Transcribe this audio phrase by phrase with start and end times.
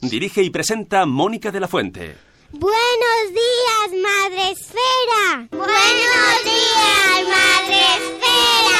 [0.00, 2.16] Dirige y presenta Mónica de la Fuente.
[2.52, 5.48] Buenos días, Madre Esfera.
[5.50, 8.78] Buenos días, Madre Esfera.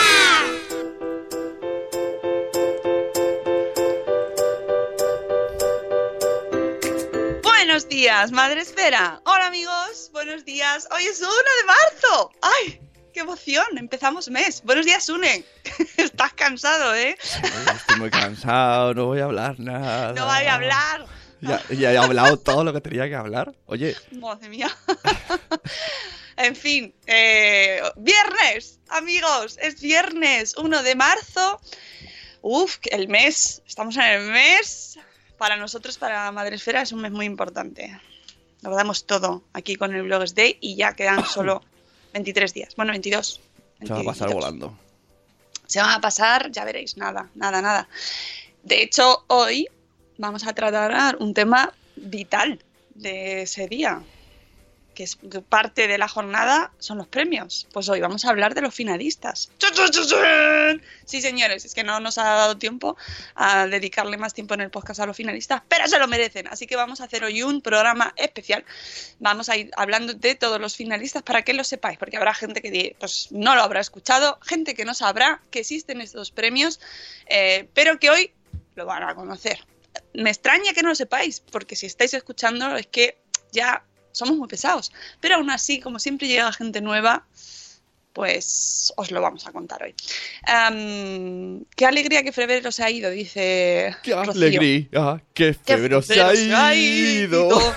[7.42, 9.20] Buenos días, Madre Esfera.
[9.24, 10.88] Hola amigos, buenos días.
[10.94, 12.30] Hoy es 1 de marzo.
[12.42, 12.80] ¡Ay!
[13.18, 13.66] ¡Qué emoción!
[13.76, 14.62] Empezamos mes.
[14.62, 15.44] Buenos días, Une.
[15.96, 17.18] Estás cansado, ¿eh?
[17.20, 20.12] Estoy muy cansado, no voy a hablar nada.
[20.12, 21.06] No vaya a hablar.
[21.40, 23.52] Ya, ya he hablado todo lo que tenía que hablar.
[23.66, 24.70] Oye, Madre mía.
[26.36, 31.60] en fin, eh, viernes, amigos, es viernes 1 de marzo.
[32.40, 34.96] Uf, el mes, estamos en el mes.
[35.38, 38.00] Para nosotros, para Madresfera, es un mes muy importante.
[38.62, 41.64] Lo damos todo aquí con el Blogs Day y ya quedan solo
[42.18, 42.74] 23 días.
[42.76, 43.40] Bueno, 22.
[43.80, 44.34] se va a pasar 22.
[44.34, 44.78] volando.
[45.66, 47.88] Se van a pasar, ya veréis, nada, nada, nada.
[48.62, 49.68] De hecho, hoy
[50.16, 52.58] vamos a tratar un tema vital
[52.94, 54.02] de ese día,
[54.98, 55.16] que es
[55.48, 57.68] parte de la jornada son los premios.
[57.72, 59.48] Pues hoy vamos a hablar de los finalistas.
[61.04, 62.96] Sí, señores, es que no nos ha dado tiempo
[63.36, 66.48] a dedicarle más tiempo en el podcast a los finalistas, pero se lo merecen.
[66.48, 68.64] Así que vamos a hacer hoy un programa especial.
[69.20, 72.60] Vamos a ir hablando de todos los finalistas para que lo sepáis, porque habrá gente
[72.60, 76.80] que pues, no lo habrá escuchado, gente que no sabrá que existen estos premios,
[77.26, 78.32] eh, pero que hoy
[78.74, 79.64] lo van a conocer.
[80.12, 83.16] Me extraña que no lo sepáis, porque si estáis escuchando es que
[83.52, 83.84] ya
[84.18, 84.92] somos muy pesados.
[85.20, 87.24] Pero aún así, como siempre llega gente nueva,
[88.12, 89.94] pues os lo vamos a contar hoy.
[91.76, 94.32] Qué alegría que febrero se ha ido, dice ¡Qué Rocío.
[94.32, 95.22] alegría!
[95.32, 97.48] ¡Qué febrero se ha ido!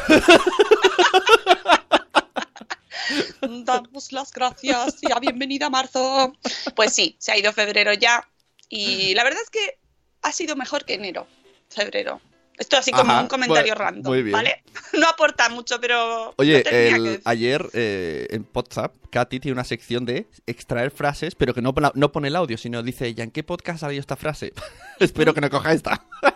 [3.41, 6.34] Damos las gracias y bienvenida a marzo.
[6.75, 8.28] Pues sí, se ha ido febrero ya.
[8.69, 9.78] Y la verdad es que
[10.22, 11.28] ha sido mejor que enero,
[11.69, 12.22] febrero.
[12.58, 14.34] Esto así como Ajá, un comentario bueno, random, muy bien.
[14.34, 14.64] ¿vale?
[14.94, 16.34] No aporta mucho, pero.
[16.38, 21.34] Oye, tenía el- que ayer eh, en WhatsApp, Katy tiene una sección de extraer frases,
[21.36, 24.00] pero que no, no pone el audio, sino dice ella, ¿en qué podcast ha salido
[24.02, 24.54] esta frase?
[25.00, 26.06] Espero que no coja esta.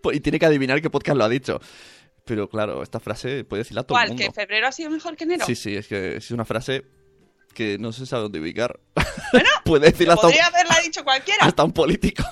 [0.00, 1.60] Pues, y tiene que adivinar qué podcast lo ha dicho.
[2.24, 4.08] Pero claro, esta frase puede decirla a todo el ¿Cuál?
[4.16, 4.24] mundo.
[4.24, 5.44] ¿Que febrero ha sido mejor que enero?
[5.44, 6.82] Sí, sí, es que es una frase
[7.52, 8.80] que no se sabe dónde ubicar.
[9.66, 11.44] puede decirla hasta un, Podría haberla dicho cualquiera.
[11.44, 12.24] hasta un político.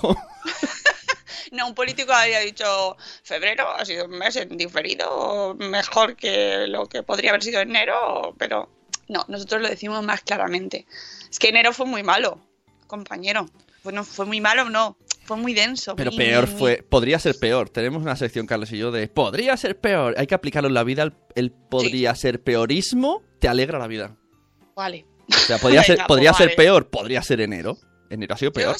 [1.55, 6.85] No, un político habría dicho febrero ha sido un mes en diferido, mejor que lo
[6.87, 8.69] que podría haber sido enero, pero
[9.07, 10.85] no, nosotros lo decimos más claramente.
[11.29, 12.39] Es que enero fue muy malo,
[12.87, 13.45] compañero.
[13.83, 15.95] Bueno, fue muy malo, no, fue muy denso.
[15.95, 16.85] Pero muy- peor muy- fue.
[16.89, 17.69] Podría ser peor.
[17.69, 20.15] Tenemos una sección, Carlos y yo, de podría ser peor.
[20.17, 21.03] Hay que aplicarlo en la vida.
[21.03, 24.15] El, el podría ser peorismo te alegra la vida.
[24.75, 25.05] Vale.
[25.29, 26.55] O sea, podría, ser, podría pues ser vale.
[26.57, 26.89] peor.
[26.89, 27.77] Podría ser enero.
[28.09, 28.75] Enero ha sido peor.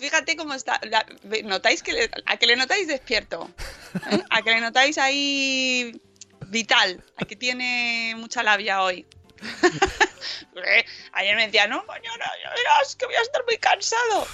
[0.00, 0.80] Fíjate cómo está.
[0.82, 1.06] la-
[1.44, 3.50] ¿Notáis que le- a que le notáis despierto?
[4.10, 4.20] ¿Eh?
[4.30, 6.00] A que le notáis ahí
[6.48, 9.06] vital, a que tiene mucha labia hoy.
[10.52, 14.26] Porque Ayer me decía, no, mañana ya verás que voy a estar muy cansado.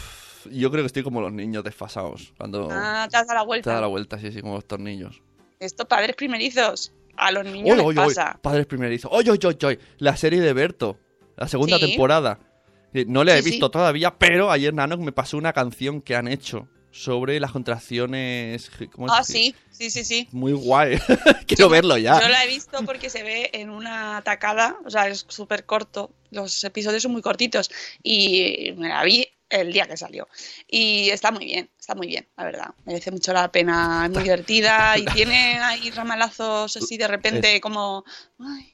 [0.51, 2.33] Yo creo que estoy como los niños desfasados.
[2.37, 3.73] Cuando Ah, te has dado la te vuelta.
[3.75, 5.21] da la vuelta, sí, sí, como los tornillos.
[5.59, 8.39] Esto, padres primerizos, a los niños Oy, les oy, oy, pasa.
[8.43, 9.11] Padres primerizos.
[9.13, 9.79] Oy, oy, oy, oy.
[9.99, 10.99] La serie de Berto.
[11.37, 11.87] La segunda Sí.
[11.89, 12.39] temporada.
[12.97, 13.51] Eh, No la he Sí, sí.
[13.53, 18.71] visto todavía, pero ayer Nano me pasó una canción que han hecho sobre las contracciones.
[18.93, 19.27] ¿cómo Ah, es?
[19.27, 20.29] sí, sí, sí, sí.
[20.33, 20.97] Muy guay.
[21.47, 22.21] Quiero verlo ya.
[22.21, 26.11] Yo la he visto porque se ve en una tacada, o sea, es súper corto,
[26.31, 27.71] los episodios son muy cortitos
[28.03, 30.27] y me la vi el día que salió.
[30.69, 32.71] Y está muy bien, está muy bien, la verdad.
[32.87, 38.05] Merece mucho la pena, es muy divertida y tiene ahí ramalazos así de repente como...
[38.41, 38.73] Ay,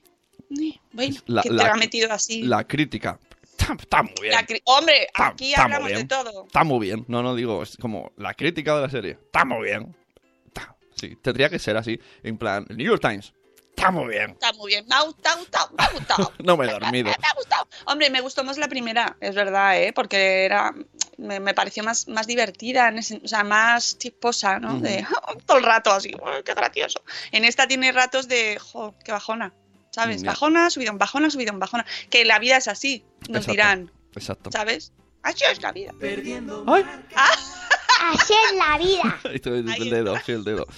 [0.93, 2.43] bueno, La- que la- te ha metido así.
[2.43, 3.19] La crítica.
[3.63, 4.35] Está, está muy bien.
[4.65, 6.47] Hombre, Está- aquí está hablamos de todo.
[6.47, 7.05] Está muy bien.
[7.09, 9.11] No, no digo, es como la crítica de la serie.
[9.13, 9.97] Está muy bien.
[10.95, 11.99] Sí, tendría que ser así.
[12.23, 13.33] En plan, New York Times.
[13.71, 14.31] Está muy bien.
[14.33, 15.41] Está muy bien, me ha gustado,
[15.77, 16.33] me ha gustado.
[16.45, 17.07] No me he dormido.
[17.21, 17.67] Me ha gustado.
[17.87, 19.93] Hombre, me gustó más la primera, es verdad, ¿eh?
[19.95, 20.73] Porque era,
[21.17, 24.75] me, me pareció más, más divertida, en ese- o sea, más chisposa, ¿no?
[24.75, 24.83] Ujú.
[24.83, 25.05] De
[25.47, 27.03] todo el rato así, "Uy, qué gracioso.
[27.33, 29.55] En esta tiene ratos de, jo, qué bajona,
[29.93, 30.23] ¿sabes?
[30.23, 30.31] Ya.
[30.31, 31.87] Bajona, subidón, bajona, subidón, bajona.
[32.11, 33.51] Que la vida es así, nos Exacto.
[33.53, 34.51] dirán, Exacto.
[34.51, 34.93] ¿sabes?
[35.23, 35.95] Así es la vida.
[36.67, 36.85] ¡Ay!
[38.03, 39.21] Así es la vida.
[39.33, 40.67] Esto es el dedo, sí, el dedo.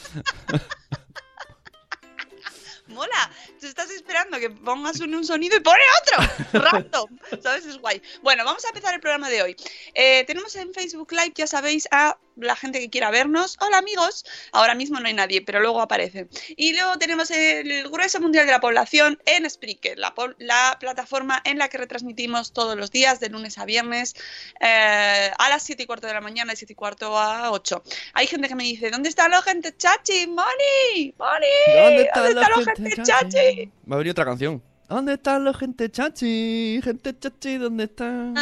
[2.89, 6.19] Mola, tú estás esperando que pongas un, un sonido y pone otro,
[6.53, 7.65] random, ¿sabes?
[7.65, 8.03] Es guay.
[8.23, 9.57] Bueno, vamos a empezar el programa de hoy.
[9.95, 13.57] Eh, tenemos en Facebook Live, ya sabéis, a la gente que quiera vernos.
[13.61, 16.29] Hola amigos, ahora mismo no hay nadie, pero luego aparece.
[16.57, 21.59] Y luego tenemos el grueso mundial de la población en Spreaker, la, la plataforma en
[21.59, 24.15] la que retransmitimos todos los días, de lunes a viernes,
[24.61, 27.83] eh, a las 7 y cuarto de la mañana, de 7 y cuarto a 8.
[28.15, 30.27] Hay gente que me dice, ¿dónde está la gente chachi?
[30.27, 31.15] ¡Moni!
[31.19, 31.47] ¡Moni!
[31.75, 33.31] ¿Dónde está la la gente gente chachi?
[33.31, 33.73] chachi?
[33.91, 34.74] Va a venir otra canción.
[34.89, 36.81] ¿Dónde están los gente chachi?
[36.83, 38.35] Gente chachi, ¿dónde están?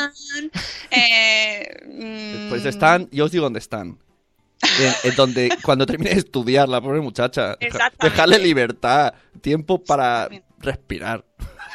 [0.91, 3.99] Eh, mm, Pues están, yo os digo dónde están.
[4.81, 7.57] En, en donde, cuando termine de estudiar, la pobre muchacha.
[8.01, 10.29] Dejarle libertad, tiempo para
[10.59, 11.25] respirar.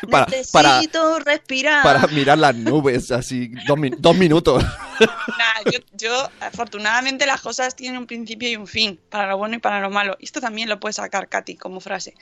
[0.11, 1.83] Para, para, Necesito respirar.
[1.83, 4.63] para mirar las nubes, así, dos, dos minutos.
[4.99, 9.55] Nah, yo, yo, afortunadamente, las cosas tienen un principio y un fin, para lo bueno
[9.55, 10.17] y para lo malo.
[10.19, 12.15] Esto también lo puede sacar Katy como frase.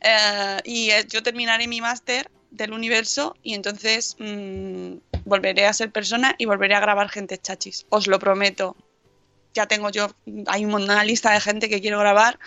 [0.00, 4.94] Eh, y eh, yo terminaré mi máster del universo y entonces mm,
[5.24, 7.86] volveré a ser persona y volveré a grabar gente chachis.
[7.90, 8.74] Os lo prometo.
[9.54, 10.10] Ya tengo yo,
[10.48, 12.38] hay un- una lista de gente que quiero grabar,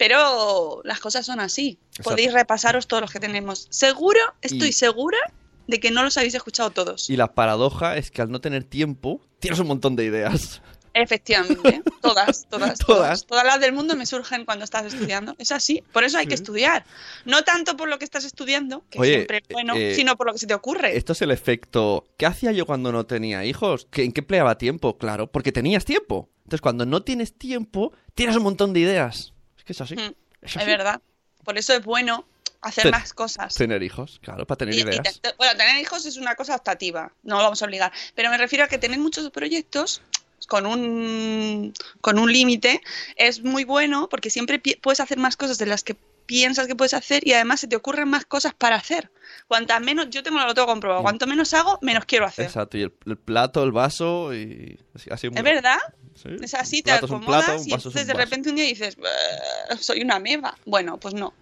[0.00, 1.78] pero las cosas son así.
[1.90, 2.10] Exacto.
[2.12, 3.66] Podéis repasaros todos los que tenemos.
[3.68, 5.18] Seguro, estoy Y- segura
[5.66, 7.10] de que no los habéis escuchado todos.
[7.10, 10.62] Y la paradoja es que al no tener tiempo, tienes un montón de ideas.
[10.94, 13.26] Efectivamente, todas, todas, Todas.
[13.26, 13.44] todas.
[13.44, 15.34] Las del mundo me surgen cuando estás estudiando.
[15.38, 16.86] Es así, por eso hay que estudiar.
[17.26, 20.26] No tanto por lo que estás estudiando, que Oye, siempre es bueno, eh, sino por
[20.28, 20.96] lo que se te ocurre.
[20.96, 22.04] Esto es el efecto.
[22.16, 23.86] ¿Qué hacía yo cuando no tenía hijos?
[23.90, 24.96] ¿Qué- ¿En qué empleaba tiempo?
[24.96, 26.30] Claro, porque tenías tiempo.
[26.38, 29.34] Entonces, cuando no tienes tiempo, tienes un montón de ideas.
[29.70, 29.96] Es que es así.
[29.96, 31.00] Mm, Es verdad.
[31.44, 32.24] Por eso es bueno
[32.60, 33.54] hacer Ten- más cosas.
[33.54, 35.02] Tener hijos, claro, para tener Y- y ideas.
[35.20, 37.92] te- te- bueno, tener hijos es una cosa optativa, no lo vamos a obligar.
[38.14, 40.02] Pero me refiero a que tener muchos proyectos
[40.48, 42.80] con un, con un límite
[43.16, 45.96] es muy bueno porque siempre puedes hacer más cosas de las que
[46.30, 49.10] piensas que puedes hacer y además se te ocurren más cosas para hacer.
[49.48, 52.44] Cuantas menos, yo tengo lo tengo comprobado, cuanto menos hago, menos quiero hacer.
[52.46, 54.78] Exacto, y el, el plato, el vaso y
[55.10, 55.78] así, muy- ¿Es verdad?
[56.14, 56.28] Sí.
[56.42, 60.18] Es así, te acomodas plato, y entonces de repente un día dices, "Bah, soy una
[60.18, 60.56] meba.
[60.66, 61.32] Bueno, pues no.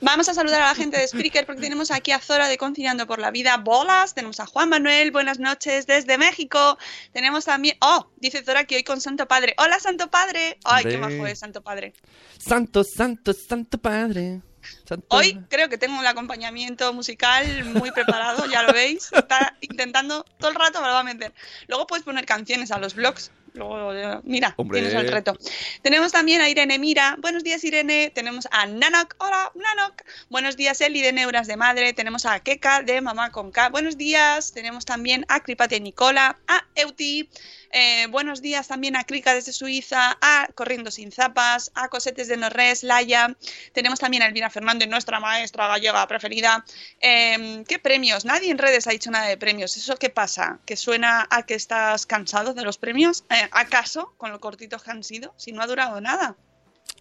[0.00, 3.06] Vamos a saludar a la gente de Spreaker porque tenemos aquí a Zora de Conciliando
[3.06, 6.78] por la Vida Bolas, tenemos a Juan Manuel, buenas noches desde México.
[7.12, 9.54] Tenemos también, oh, dice Zora que hoy con Santo Padre.
[9.58, 10.58] Hola Santo Padre.
[10.64, 11.92] Ay, qué majo es Santo Padre.
[12.38, 14.31] Santo, santo, santo padre.
[14.88, 19.10] Santo- Hoy creo que tengo un acompañamiento musical muy preparado, ya lo veis.
[19.12, 21.32] Está intentando todo el rato, me lo va a meter.
[21.68, 23.30] Luego puedes poner canciones a los blogs.
[23.54, 24.80] Luego, eh, mira, Hombre.
[24.80, 25.36] tienes el reto.
[25.82, 27.16] Tenemos también a Irene Mira.
[27.20, 28.10] Buenos días, Irene.
[28.14, 29.14] Tenemos a Nanok.
[29.18, 30.00] Hola, Nanok.
[30.30, 31.92] Buenos días, Eli de Neuras de Madre.
[31.92, 33.68] Tenemos a Keka de Mamá con K.
[33.68, 34.52] Buenos días.
[34.52, 37.28] Tenemos también a Cripatia Nicola, a Euti.
[37.74, 42.36] Eh, buenos días también a Krika desde Suiza, a Corriendo Sin Zapas, a Cosetes de
[42.36, 43.34] Norres, Laia.
[43.72, 46.64] Tenemos también a Elvira Fernández, nuestra maestra gallega preferida.
[47.00, 48.26] Eh, ¿Qué premios?
[48.26, 49.74] Nadie en redes ha dicho nada de premios.
[49.78, 50.60] ¿Eso qué pasa?
[50.66, 53.24] ¿Que suena a que estás cansado de los premios?
[53.30, 54.12] Eh, ¿Acaso?
[54.18, 56.36] Con lo cortitos que han sido, si no ha durado nada.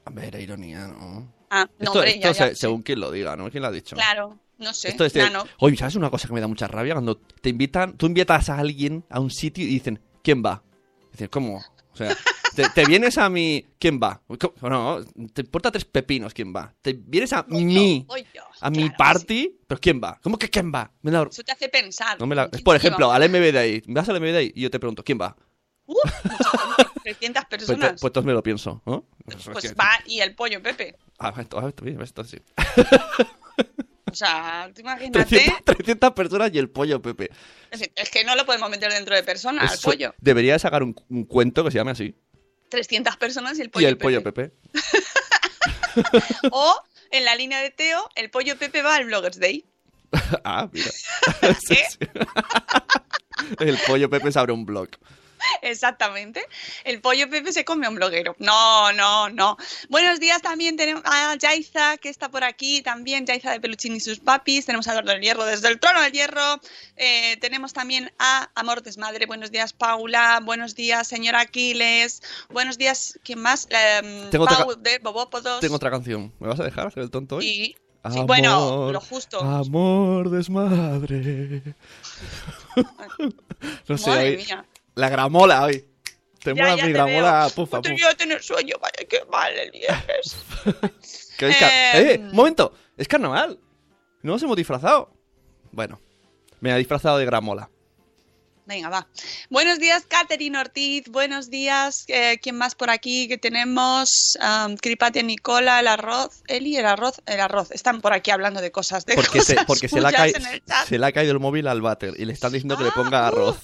[0.06, 1.34] A ver, ironía, ¿no?
[1.50, 3.52] Ah, no, esto hombre, esto ya, ya, se- según quien lo diga, ¿no?
[3.52, 3.98] ¿Quién lo ha dicho?
[3.98, 4.88] Claro, no sé.
[4.88, 5.46] Esto es de- Nano.
[5.60, 6.94] Oye, ¿sabes una cosa que me da mucha rabia?
[6.94, 10.62] Cuando te invitan, tú invitas a alguien a un sitio y dicen, ¿quién va?
[11.12, 11.58] Dices, ¿cómo?
[11.94, 12.16] O sea,
[12.56, 13.66] te, te vienes a mi...
[13.78, 14.22] ¿Quién va?
[14.62, 15.00] No,
[15.34, 16.74] te importa tres pepinos quién va.
[16.82, 20.20] Te vienes a mí, Oye, yo, a mi claro, party, pero ¿quién va?
[20.24, 20.90] ¿Cómo que quién va?
[21.02, 22.20] Me da- Eso te hace pensar.
[22.20, 23.84] no me la- ¿Quién Por ejemplo, al MB de ahí.
[23.88, 24.52] ¿Vas al MB de ahí?
[24.56, 25.36] Y yo te pregunto, ¿quién va?
[25.86, 28.00] Uh, mucha gente, 300 Pues, personas.
[28.00, 29.06] pues entonces me lo pienso, ¿no?
[29.52, 30.96] Pues va, y el pollo, Pepe.
[31.20, 32.38] Ah, esto, esto, bien, esto sí.
[34.12, 35.24] O sea, tú imagínate.
[35.26, 37.30] 300, 300 personas y el pollo Pepe.
[37.96, 40.14] Es que no lo podemos meter dentro de personas, al Eso- pollo.
[40.20, 42.16] Debería sacar un, un cuento que se llame así.
[42.70, 43.86] 300 personas y el pollo.
[43.88, 44.04] y el Pepe.
[44.04, 44.52] pollo Pepe.
[46.52, 49.66] O en la línea de Teo, el pollo Pepe va al Bloggers Day.
[50.44, 50.90] ah, mira.
[51.70, 51.86] ¿Eh?
[53.60, 54.90] el pollo Pepe se abre un blog.
[55.62, 56.46] Exactamente.
[56.84, 58.36] El pollo Pepe se come a un bloguero.
[58.40, 59.58] No, no, no.
[59.90, 64.00] Buenos días también tenemos a Yaiza, que está por aquí también, Yaiza de Peluchín y
[64.00, 64.66] sus papis.
[64.66, 66.60] Tenemos a Eduardo del Hierro desde el trono del hierro.
[66.98, 69.26] Eh, tenemos también a Amor Desmadre.
[69.26, 70.40] Buenos días, Paula.
[70.44, 72.22] Buenos días, señora Aquiles.
[72.50, 73.68] Buenos días, ¿quién más?
[73.70, 75.60] Eh, Tengo otra Pau de Bobópodos.
[75.60, 76.34] Tengo otra canción.
[76.40, 77.46] ¿Me vas a dejar hacer el tonto hoy?
[77.48, 77.76] Y,
[78.12, 79.40] sí, bueno, lo justo.
[79.40, 81.62] Amor desmadre.
[83.88, 84.66] no sé, Madre hoy- mía.
[84.96, 85.86] La gramola hoy.
[86.44, 87.50] Te Ya, mola ya mi te gramola, veo.
[87.56, 90.36] pufa, tener sueño, vaya, qué mal el viernes.
[91.38, 92.18] Que hoy Eh, ¡Eh!
[92.20, 92.74] ¡Un momento!
[92.98, 93.60] ¡Es carnaval!
[94.24, 95.14] ¿No nos hemos disfrazado?
[95.72, 96.00] Bueno,
[96.60, 97.70] me ha disfrazado de gramola.
[98.66, 99.08] Venga, va.
[99.50, 101.04] Buenos días, Catherine Ortiz.
[101.10, 102.06] Buenos días.
[102.08, 104.38] eh, ¿Quién más por aquí que tenemos?
[104.40, 106.42] Um, Cripatia Nicola, el arroz.
[106.48, 107.22] Eli, el arroz.
[107.26, 107.72] El arroz.
[107.72, 109.06] Están por aquí hablando de cosas.
[109.06, 110.88] De Porque, se, cosas porque se, le ha suyas caído, en el chat.
[110.88, 112.96] se le ha caído el móvil al váter y le están diciendo que le Ah,
[112.96, 113.56] ponga uh.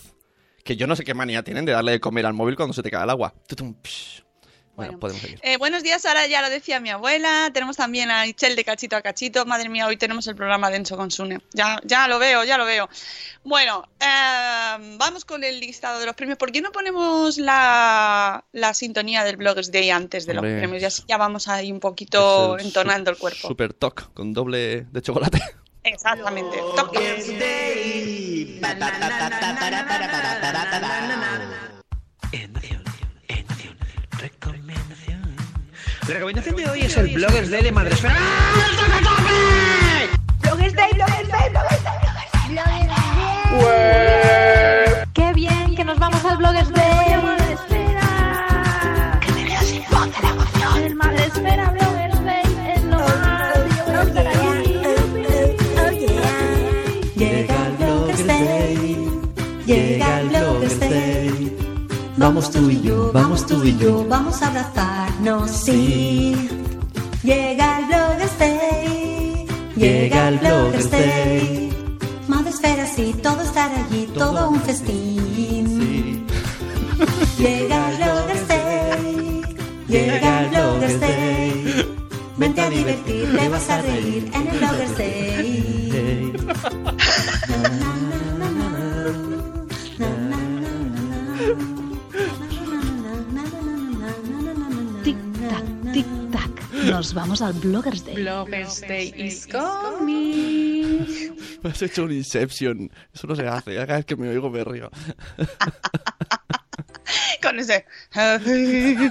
[0.68, 2.84] Que yo no sé qué manía tienen de darle de comer al móvil cuando se
[2.84, 3.34] te cae el agua.
[3.56, 3.78] Bueno,
[4.76, 5.00] Bueno.
[5.00, 5.40] podemos seguir.
[5.42, 7.50] Eh, buenos días, ahora ya lo decía mi abuela.
[7.54, 9.46] Tenemos también a Ichel de Cachito a Cachito.
[9.46, 11.40] Madre mía, hoy tenemos el programa denso con Sune.
[11.54, 12.90] Ya, ya lo veo, ya lo veo.
[13.46, 16.38] Bueno, eh, vamos con el listado de los premios.
[16.38, 20.60] ¿Por qué no ponemos la, la sintonía del Bloggers Day antes de los Hombre.
[20.60, 20.82] premios?
[20.82, 23.48] Ya, ya vamos ahí un poquito entonando el cuerpo.
[23.48, 25.42] Super toc con doble de chocolate.
[25.88, 26.58] Exactamente.
[36.08, 38.16] La recomendación de hoy es el Bloggers Day de Madresfera.
[40.42, 41.98] Bloggers Day, Bloggers Day, Bloggers Day,
[42.50, 43.06] Bloggers Day.
[45.14, 45.76] ¡Qué bien!
[45.76, 47.07] ¡Que nos vamos al Bloggers Day!
[62.38, 66.36] Vamos tú y yo, vamos tú y yo, vamos a abrazarnos, sí.
[67.24, 71.74] Llega el Bloggers Day, llega el Bloggers Day.
[72.28, 76.28] Madresfera, sí, todo estar allí, todo un festín.
[77.40, 79.42] Llega el Bloggers Day,
[79.88, 81.96] llega el Bloggers Day.
[82.38, 84.96] Vente a divertir, te vas a reír en el Bloggers
[96.90, 98.16] Nos vamos al Bloggers Day.
[98.16, 101.06] Bloggers Day is coming.
[101.62, 102.90] Me has hecho un Inception.
[103.14, 103.76] Eso no se hace.
[103.76, 104.90] Cada vez que me oigo me río.
[107.42, 107.86] Con ese.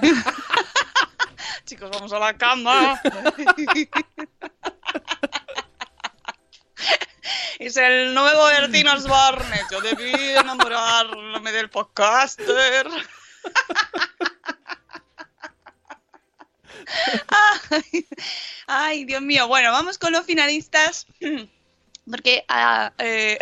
[1.67, 3.01] Chicos, vamos a la cama.
[7.59, 9.61] Es el nuevo Bertino Osborne.
[9.71, 12.89] Yo debí enamorarme del podcaster.
[17.71, 18.07] Ay,
[18.67, 19.49] ay, Dios mío.
[19.49, 21.07] Bueno, vamos con los finalistas.
[22.09, 23.37] Porque ah, eh,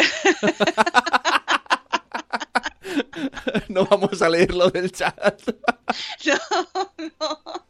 [3.68, 5.42] no vamos a leerlo del chat.
[6.24, 6.38] No,
[7.18, 7.68] no.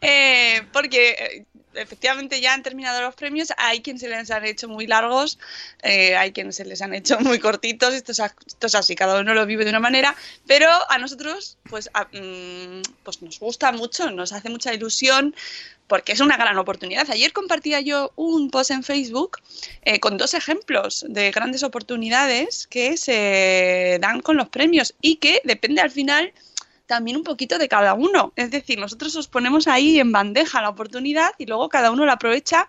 [0.00, 3.52] Eh, porque eh, efectivamente ya han terminado los premios.
[3.56, 5.38] Hay quienes se les han hecho muy largos,
[5.82, 7.94] eh, hay quienes se les han hecho muy cortitos.
[7.94, 10.14] Esto es, esto es así, cada uno lo vive de una manera.
[10.46, 15.34] Pero a nosotros, pues, a- mm, pues nos gusta mucho, nos hace mucha ilusión.
[15.88, 17.10] Porque es una gran oportunidad.
[17.10, 19.38] Ayer compartía yo un post en Facebook
[19.82, 25.42] eh, con dos ejemplos de grandes oportunidades que se dan con los premios y que
[25.44, 26.32] depende al final
[26.92, 28.34] también un poquito de cada uno.
[28.36, 32.12] Es decir, nosotros os ponemos ahí en bandeja la oportunidad y luego cada uno la
[32.12, 32.68] aprovecha.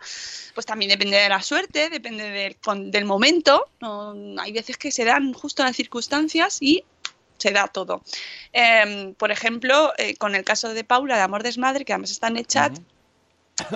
[0.53, 2.55] Pues también depende de la suerte, depende del,
[2.89, 3.67] del momento.
[4.39, 6.85] Hay veces que se dan justo las circunstancias y
[7.37, 8.01] se da todo.
[8.53, 12.27] Em, por ejemplo, eh, con el caso de Paula de Amor Desmadre, que además está
[12.27, 12.79] en el chat,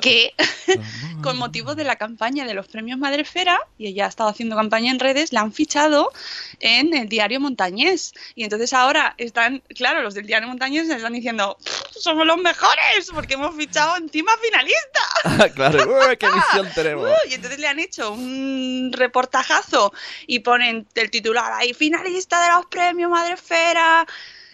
[0.01, 0.33] que
[1.21, 4.91] con motivo de la campaña de los premios Madrefera, y ella ha estado haciendo campaña
[4.91, 6.11] en redes, la han fichado
[6.59, 8.13] en el diario Montañés.
[8.35, 13.09] Y entonces ahora están, claro, los del diario Montañés están diciendo, "Pff, somos los mejores,
[13.13, 15.51] porque hemos fichado encima finalista.
[15.55, 15.79] Claro.
[16.09, 17.09] Uy, ¡Qué visión tenemos!
[17.29, 19.93] Y entonces le han hecho un reportajazo
[20.25, 24.05] y ponen el titular ahí, finalista de los premios Madrefera.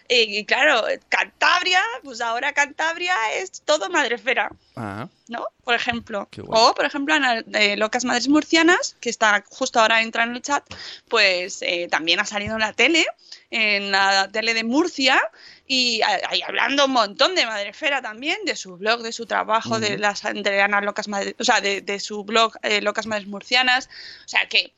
[0.10, 4.50] Y, claro, Cantabria, pues ahora Cantabria es todo Madrefera.
[4.76, 5.48] Ah, ¿no?
[5.64, 6.28] Por ejemplo.
[6.48, 10.42] O, por ejemplo, Ana de Locas Madres Murcianas, que está justo ahora entra en el
[10.42, 10.64] chat,
[11.08, 13.06] pues eh, también ha salido en la tele,
[13.50, 15.20] en la tele de Murcia,
[15.66, 19.98] y ahí hablando un montón de Madrefera también, de su blog, de su trabajo, de
[19.98, 23.90] las de Ana Locas Madres, o sea, de, de su blog eh, Locas Madres Murcianas.
[24.26, 24.74] O sea, que,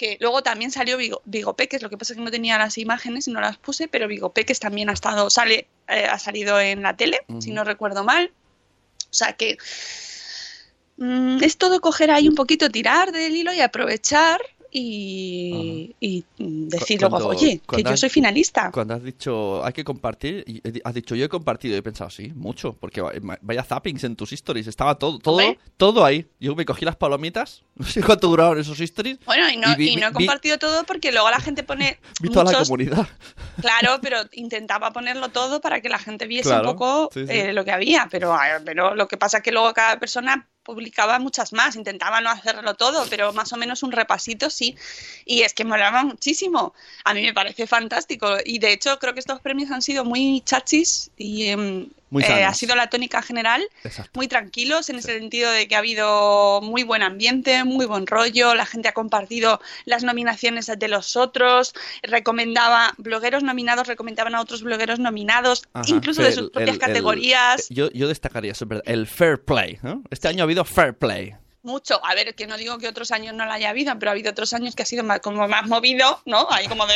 [0.00, 3.28] que luego también salió Vigo, Peques, lo que pasa es que no tenía las imágenes
[3.28, 6.80] y no las puse, pero Vigo Peques también ha estado, sale, eh, ha salido en
[6.80, 8.32] la tele, si no recuerdo mal.
[9.10, 9.58] O sea que
[10.96, 14.40] mm, es todo coger ahí un poquito, tirar del hilo y aprovechar
[14.72, 18.70] y, y, decir luego, oye, que yo has- soy finalista.
[18.72, 22.10] Cuando has dicho hay que compartir, y has dicho yo he compartido, y he pensado
[22.10, 25.40] sí, mucho, porque va- vaya zappings en tus stories, estaba todo, todo,
[25.76, 26.26] todo ahí.
[26.38, 29.76] Yo me cogí las palomitas, no sé cuánto duraron esos stories, Bueno, y no, y
[29.76, 32.58] vi- y no he vi- compartido todo porque luego la gente pone vi toda la
[32.58, 33.08] comunidad.
[33.60, 37.32] Claro, pero intentaba ponerlo todo para que la gente viese Claro, un poco sí, sí.
[37.32, 40.48] eh, lo que había, pero, a- pero lo que pasa es que luego cada persona
[40.62, 44.76] publicaba muchas más, intentaba no hacerlo todo, pero más o menos un repasito sí,
[45.24, 46.74] y es que molaba muchísimo,
[47.04, 50.42] a mí me parece fantástico, y de hecho creo que estos premios han sido muy
[50.44, 54.10] chachis y em, Muy eh, ha sido la tónica general, Exacto.
[54.14, 58.54] muy tranquilos en ese sentido de que ha habido muy buen ambiente, muy buen rollo,
[58.54, 64.62] la gente ha compartido las nominaciones de los otros, recomendaba, blogueros nominados recomendaban a otros
[64.62, 67.66] blogueros nominados, Ajá, incluso de el- sus propias el- el- categorías.
[67.70, 70.02] yo, yo destacaría eso, el fair play, ¿no?
[70.10, 71.34] Este año ha habido fair play.
[71.62, 74.12] Mucho, a ver, que no digo que otros años no la haya habido, pero ha
[74.12, 76.46] habido otros años que ha sido más, como más movido, ¿no?
[76.50, 76.94] Ahí como de...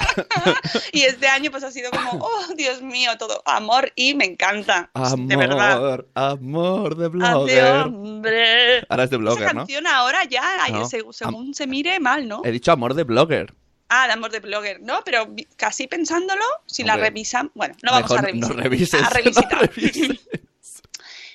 [0.92, 4.90] y este año pues ha sido como, oh, Dios mío, todo amor y me encanta,
[5.16, 5.72] de verdad.
[5.72, 7.64] Amor, amor de blogger.
[7.86, 8.84] hombre.
[8.88, 9.60] Ahora es de blogger, Esa ¿no?
[9.60, 10.86] canción ahora ya, No.
[10.86, 12.42] se- según se mire mal, ¿no?
[12.44, 13.54] He dicho amor de blogger.
[13.88, 15.00] Ah, de amor de blogger, ¿no?
[15.04, 18.56] Pero casi pensándolo, si la revisan, bueno, no vamos Mejor a revisar.
[18.56, 19.70] no revises, A no revisitar.
[19.74, 20.20] revises.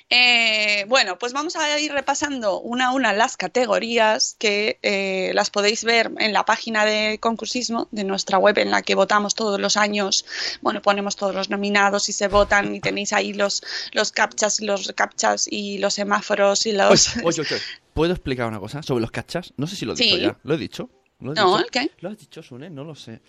[0.08, 5.50] Eh, bueno, pues vamos a ir repasando una a una las categorías que eh, las
[5.50, 9.58] podéis ver en la página de concursismo de nuestra web en la que votamos todos
[9.60, 10.24] los años.
[10.62, 14.66] Bueno, ponemos todos los nominados y se votan y tenéis ahí los, los captchas y
[14.66, 17.16] los captchas y los semáforos y los...
[17.16, 17.56] Oye, oye, oye,
[17.92, 19.54] ¿Puedo explicar una cosa sobre los cachas?
[19.56, 20.22] No sé si lo he dicho Sí.
[20.22, 20.38] ya.
[20.44, 20.88] ¿Lo he dicho?
[21.18, 21.64] ¿Lo he No, dicho?
[21.64, 21.90] ¿el qué?
[21.98, 22.70] ¿Lo has dicho, Sune?
[22.70, 23.22] No lo sé.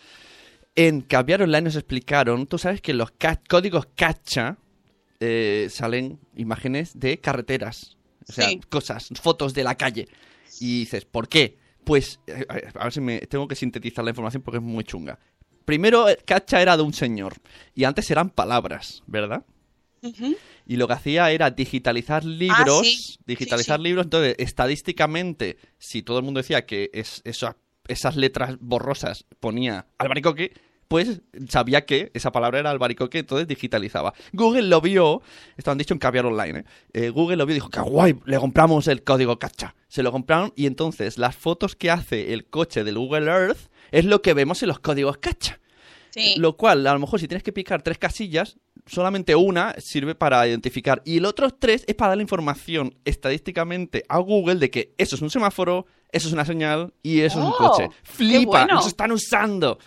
[0.75, 3.11] En Cambiar Online nos explicaron, tú sabes que los
[3.49, 4.57] códigos cacha
[5.19, 7.97] eh, salen imágenes de carreteras.
[8.29, 8.59] O sea, Sí.
[8.69, 10.07] cosas, fotos de la calle.
[10.59, 11.57] Y dices, ¿por qué?
[11.83, 12.45] Pues, eh,
[12.75, 15.17] a ver si me tengo que sintetizar la información porque es muy chunga.
[15.65, 17.35] Primero, el cacha era de un señor.
[17.75, 19.45] Y antes eran palabras, ¿verdad?
[20.65, 22.79] Y lo que hacía era digitalizar libros.
[22.79, 23.17] Ah, sí.
[23.25, 24.05] Digitalizar Sí, libros.
[24.05, 30.53] Entonces, estadísticamente, si todo el mundo decía que es, esa- esas letras borrosas ponía albaricoque,
[30.87, 34.13] pues sabía que esa palabra era albaricoque, entonces digitalizaba.
[34.33, 35.21] Google lo vio,
[35.57, 36.65] esto han dicho en Caviar Online, ¿eh?
[36.93, 38.15] Eh, Google lo vio y dijo, ¡qué guay!
[38.25, 39.75] Le compramos el código cacha.
[39.87, 44.05] Se lo compraron y entonces las fotos que hace el coche del Google Earth es
[44.05, 45.59] lo que vemos en los códigos cacha.
[46.09, 46.35] Sí.
[46.37, 50.47] Lo cual, a lo mejor si tienes que picar tres casillas, solamente una sirve para
[50.47, 51.01] identificar.
[51.05, 55.15] Y el otro tres es para dar la información estadísticamente a Google de que eso
[55.15, 57.89] es un semáforo, eso es una señal y eso es un Oh, coche.
[58.03, 58.45] ¡Flipa!
[58.63, 58.75] bueno.
[58.75, 59.77] ¡Nos están usando!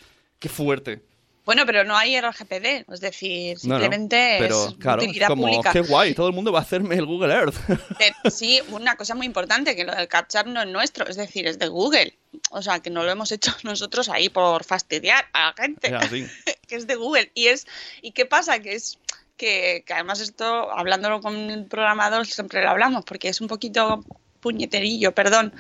[0.41, 1.03] ¡Qué fuerte!
[1.45, 5.47] Bueno, pero no hay RGPD, es decir, No, no, simplemente pero es claro, utilidad como,
[5.47, 5.73] pública.
[5.73, 6.15] ¡qué guay!
[6.15, 7.57] Todo el mundo va a hacerme el Google Earth.
[8.31, 11.59] Sí, una cosa muy importante, que lo del captchar no es nuestro, es decir, es
[11.59, 12.17] de Google.
[12.51, 15.91] O sea, que no lo hemos hecho nosotros ahí por fastidiar a la gente,
[16.69, 17.31] que es de Google.
[17.35, 17.67] Y es
[18.03, 18.61] ¿y qué pasa?
[18.61, 18.99] Que es
[19.37, 24.05] que, que además esto, hablándolo con el programador, siempre lo hablamos, porque es un poquito
[24.41, 25.53] puñeterillo, perdón,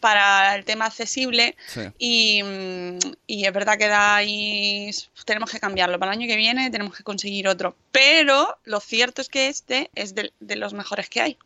[0.00, 1.80] para el tema accesible Sí.
[1.98, 4.90] y, mm, y es verdad que da ahí,
[5.24, 5.98] tenemos que cambiarlo.
[5.98, 7.76] Para el año que viene tenemos que conseguir otro.
[7.92, 11.38] Pero lo cierto es que este es de, de los mejores que hay.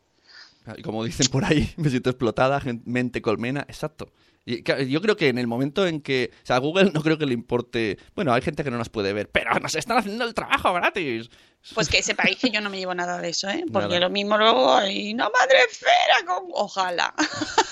[0.76, 4.12] Y como dicen por ahí, me siento explotada, gen- mente colmena, exacto.
[4.44, 7.16] Y yo creo que en el momento en que, o sea, a Google no creo
[7.16, 10.24] que le importe, bueno, hay gente que no nos puede ver, pero nos están haciendo
[10.24, 11.30] el trabajo gratis.
[11.74, 13.64] Pues que sepáis que yo no me llevo nada de eso, ¿eh?
[13.72, 14.00] Porque Nada.
[14.00, 16.46] lo mismo luego hay no madre esfera con...
[16.52, 17.14] Ojalá.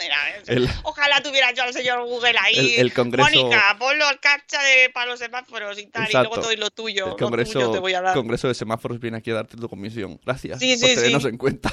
[0.00, 2.74] Mira, es- El- Ojalá tuviera yo al señor Google ahí.
[2.74, 6.34] El- el Congreso- Mónica, ponlo al cacha de, para los semáforos y tal, y luego
[6.40, 7.04] todo y lo tuyo.
[7.06, 8.14] El tuyo Congreso, te voy a dar.
[8.14, 10.20] Congreso de Semáforos viene aquí a darte tu comisión.
[10.24, 11.28] Gracias Sí, por sí, tenernos sí.
[11.28, 11.72] en cuenta.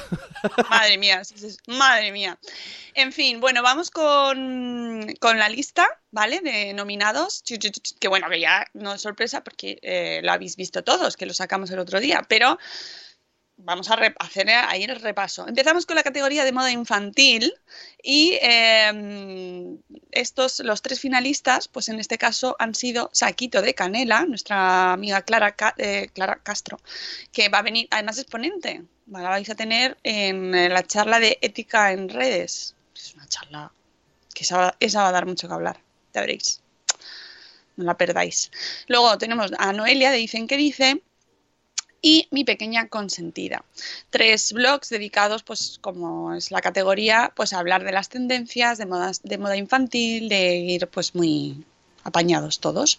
[0.70, 1.22] Madre mía,
[1.66, 2.38] madre mía.
[2.94, 6.40] En fin, bueno, vamos con, con la lista, ¿vale?
[6.40, 7.42] De nominados.
[8.00, 11.34] Que bueno, que ya no es sorpresa porque eh, lo habéis visto todos, que lo
[11.34, 12.58] sacamos el otro día, pero
[13.56, 15.46] vamos a hacer ahí el repaso.
[15.46, 17.52] Empezamos con la categoría de moda infantil
[18.02, 19.76] y eh,
[20.10, 25.22] estos, los tres finalistas, pues en este caso han sido Saquito de Canela, nuestra amiga
[25.22, 26.78] Clara, eh, Clara Castro,
[27.32, 31.38] que va a venir, además es ponente, la vais a tener en la charla de
[31.40, 32.74] ética en redes.
[32.94, 33.72] Es una charla
[34.34, 35.80] que esa esa va a dar mucho que hablar,
[36.14, 36.60] ya veréis.
[37.76, 38.50] No la perdáis.
[38.86, 41.02] Luego tenemos a Noelia de Dicen que Dice,
[42.02, 43.64] y Mi pequeña consentida.
[44.10, 48.86] Tres blogs dedicados, pues como es la categoría, pues a hablar de las tendencias, de,
[48.86, 51.64] modas, de moda infantil, de ir pues muy
[52.02, 52.98] apañados todos.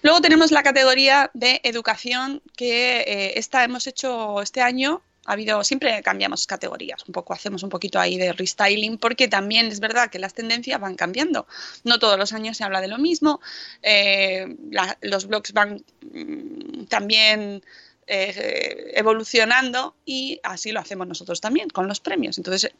[0.00, 5.62] Luego tenemos la categoría de educación que eh, esta hemos hecho este año ha habido,
[5.62, 10.08] siempre cambiamos categorías, un poco, hacemos un poquito ahí de restyling, porque también es verdad
[10.08, 11.46] que las tendencias van cambiando.
[11.84, 13.38] No todos los años se habla de lo mismo,
[13.82, 14.56] eh,
[15.02, 17.62] los blogs van mm, también
[18.08, 22.38] eh, evolucionando y así lo hacemos nosotros también con los premios.
[22.38, 22.72] Entonces,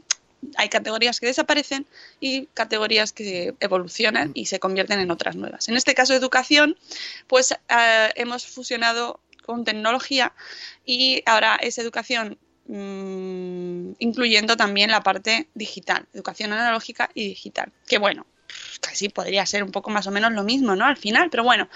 [0.57, 1.87] hay categorías que desaparecen
[2.21, 5.69] y categorías que evolucionan y se convierten en otras nuevas.
[5.69, 6.77] En este caso, educación,
[7.27, 10.33] pues eh, hemos fusionado con tecnología
[10.85, 17.73] y ahora es educación mm, incluyendo también la parte digital, educación analógica y digital.
[17.87, 18.27] Que bueno,
[18.81, 20.85] casi podría ser un poco más o menos lo mismo, ¿no?
[20.85, 21.69] Al final, pero bueno.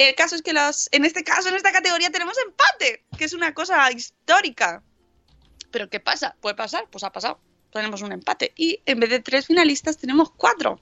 [0.00, 3.34] El caso es que los, en este caso, en esta categoría tenemos empate, que es
[3.34, 4.82] una cosa histórica.
[5.70, 6.34] Pero ¿qué pasa?
[6.40, 6.88] ¿Puede pasar?
[6.90, 7.38] Pues ha pasado.
[7.70, 8.54] Tenemos un empate.
[8.56, 10.80] Y en vez de tres finalistas, tenemos cuatro.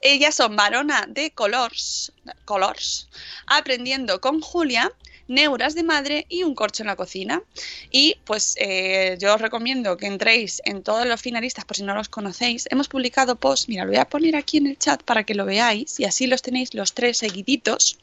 [0.00, 2.10] Ellas son Varona de Colors,
[2.46, 3.10] Colors
[3.46, 4.90] Aprendiendo con Julia,
[5.28, 7.42] Neuras de Madre y Un Corcho en la Cocina.
[7.90, 11.94] Y pues eh, yo os recomiendo que entréis en todos los finalistas por si no
[11.94, 12.66] los conocéis.
[12.70, 15.44] Hemos publicado posts, mira, lo voy a poner aquí en el chat para que lo
[15.44, 17.98] veáis y así los tenéis los tres seguiditos.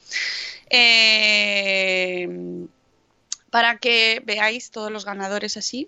[0.70, 2.28] Eh,
[3.50, 5.88] para que veáis todos los ganadores así.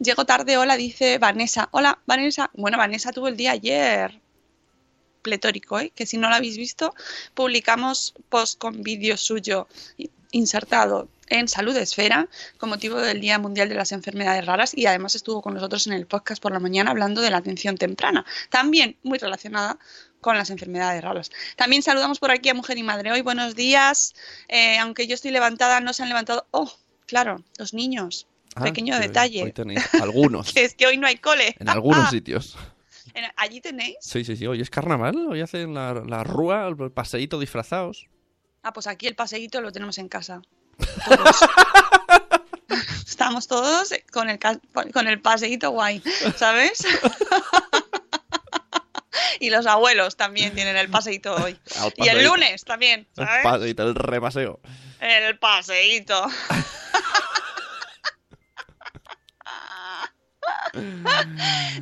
[0.00, 1.68] Llego tarde, hola, dice Vanessa.
[1.70, 2.50] Hola, Vanessa.
[2.54, 4.20] Bueno, Vanessa tuvo el día ayer
[5.22, 5.92] pletórico, ¿eh?
[5.94, 6.94] que si no lo habéis visto,
[7.34, 9.68] publicamos post con vídeo suyo
[10.32, 15.14] insertado en Salud Esfera con motivo del Día Mundial de las Enfermedades Raras y además
[15.14, 18.96] estuvo con nosotros en el podcast por la mañana hablando de la atención temprana, también
[19.02, 19.78] muy relacionada
[20.20, 21.30] con las enfermedades raras.
[21.56, 24.14] También saludamos por aquí a Mujer y Madre hoy, buenos días,
[24.48, 26.70] Eh, aunque yo estoy levantada, no se han levantado, oh,
[27.06, 30.52] claro, los niños, Ah, pequeño que detalle, Hoy tenéis algunos.
[30.54, 31.54] que es que hoy no hay cole.
[31.60, 32.58] En algunos sitios.
[33.14, 34.44] En- Allí tenéis, Sí, sí, sí.
[34.46, 35.14] Hoy es carnaval.
[35.28, 38.08] Hoy hacen la, la rúa, el paseíto disfrazados.
[38.62, 40.42] Ah, pues aquí el paseíto lo tenemos en casa.
[41.06, 41.36] Todos.
[43.06, 44.38] Estamos todos con el,
[44.92, 46.02] con el paseíto guay,
[46.36, 46.82] ¿sabes?
[49.40, 51.58] y los abuelos también tienen el paseíto hoy.
[51.80, 53.42] Al Y el lunes también, El ¿sabes?
[53.42, 54.60] paseíto, el repaseo.
[55.00, 56.26] El paseíto.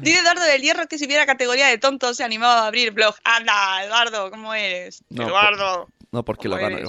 [0.01, 3.14] Dice Eduardo del Hierro que si hubiera categoría de tontos se animaba a abrir blog.
[3.25, 5.05] Anda, Eduardo, ¿cómo eres?
[5.11, 5.88] No, Eduardo.
[6.12, 6.88] No, porque lo ¿Cómo gano yo.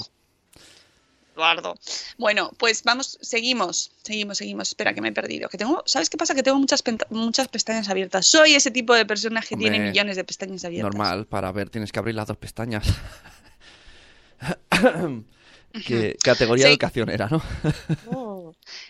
[1.36, 1.76] Eduardo.
[2.18, 4.68] Bueno, pues vamos, seguimos, seguimos, seguimos.
[4.70, 5.48] Espera, que me he perdido.
[5.48, 6.36] Que tengo, ¿sabes qué pasa?
[6.36, 8.28] Que tengo muchas, muchas pestañas abiertas.
[8.28, 10.94] Soy ese tipo de persona que Hombre, tiene millones de pestañas abiertas.
[10.94, 12.86] Normal, para ver tienes que abrir las dos pestañas.
[15.86, 17.42] ¿Qué categoría de educación era, no?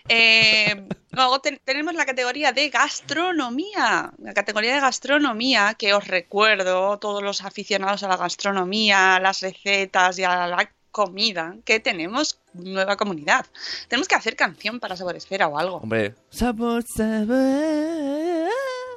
[0.09, 4.11] Eh, luego ten- tenemos la categoría de gastronomía.
[4.17, 9.41] La categoría de gastronomía, que os recuerdo, todos los aficionados a la gastronomía, a las
[9.41, 13.45] recetas y a la comida, que tenemos nueva comunidad.
[13.87, 15.77] Tenemos que hacer canción para Sabor Esfera o algo.
[15.77, 16.15] Hombre.
[16.31, 18.49] Sabor, sabor.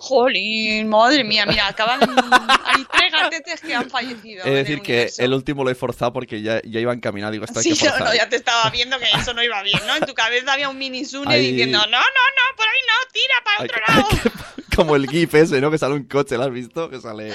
[0.04, 2.00] Jolín, madre mía, mira, acaban.
[2.64, 4.44] Hay tres gatetes que han fallecido.
[4.44, 7.30] Es decir, el que el último lo he forzado porque ya, ya iba encaminado.
[7.30, 9.94] Digo, Sí, que no, no, ya te estaba viendo que eso no iba bien, ¿no?
[9.94, 13.34] En tu cabeza había un mini Ahí- diciendo, no, no, no, por ahí no, tira
[13.44, 14.36] para Hay otro que- lado.
[14.74, 15.70] Como el GIF ese, ¿no?
[15.70, 16.90] Que sale un coche, ¿lo has visto?
[16.90, 17.32] Que sale.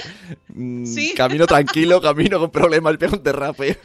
[0.48, 1.14] mm, Sí.
[1.14, 3.78] Camino tranquilo, camino con problemas, pega un derrape.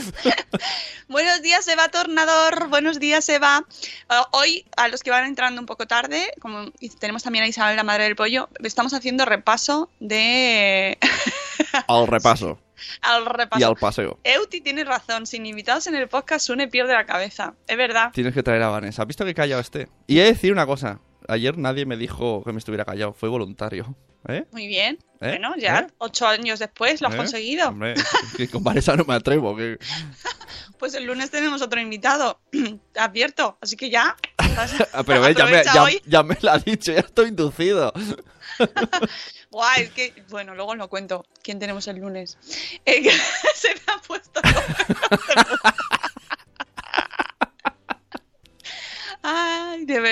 [1.08, 2.68] Buenos días, Eva Tornador.
[2.68, 3.64] Buenos días, Eva.
[4.10, 7.76] Eh, hoy, a los que van entrando un poco tarde, como tenemos también a Isabel,
[7.76, 10.98] la madre del pollo, estamos haciendo repaso de.
[11.88, 12.58] Al repaso.
[13.02, 13.60] al repaso.
[13.60, 14.18] Y al paseo.
[14.24, 15.26] Euti tiene razón.
[15.26, 17.54] Sin invitados en el podcast, Sune pierde la cabeza.
[17.66, 18.10] Es verdad.
[18.12, 19.02] Tienes que traer a Vanessa.
[19.02, 19.88] ¿Has visto que callado esté?
[20.06, 21.00] Y he de decir una cosa.
[21.30, 23.12] Ayer nadie me dijo que me estuviera callado.
[23.12, 23.94] Fue voluntario.
[24.28, 24.44] ¿Eh?
[24.52, 24.98] Muy bien.
[25.20, 25.38] ¿Eh?
[25.38, 25.86] Bueno, ya ¿Eh?
[25.98, 27.68] ocho años después lo has conseguido.
[27.68, 27.94] Hombre,
[28.36, 29.56] que con Vanessa no me atrevo.
[29.56, 29.78] Que...
[30.78, 32.40] Pues el lunes tenemos otro invitado.
[32.96, 33.58] Advierto.
[33.60, 34.16] Así que ya.
[34.92, 37.92] Ah, Pero ve, ya, me, ya, ya me lo ha dicho, ya estoy inducido.
[39.50, 40.24] Guay, es que.
[40.28, 41.24] Bueno, luego os lo cuento.
[41.42, 42.36] ¿Quién tenemos el lunes?
[42.84, 43.10] Que
[43.54, 44.40] se me ha puesto.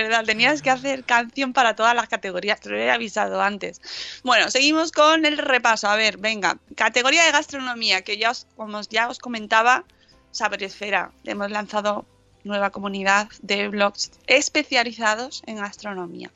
[0.03, 3.81] Verdad, tenías que hacer canción para todas las categorías, te lo he avisado antes.
[4.25, 5.89] Bueno, seguimos con el repaso.
[5.89, 9.85] A ver, venga, categoría de gastronomía, que ya os, como ya os comentaba,
[10.31, 11.11] Saber Esfera.
[11.25, 12.05] Hemos lanzado
[12.45, 16.31] nueva comunidad de blogs especializados en gastronomía.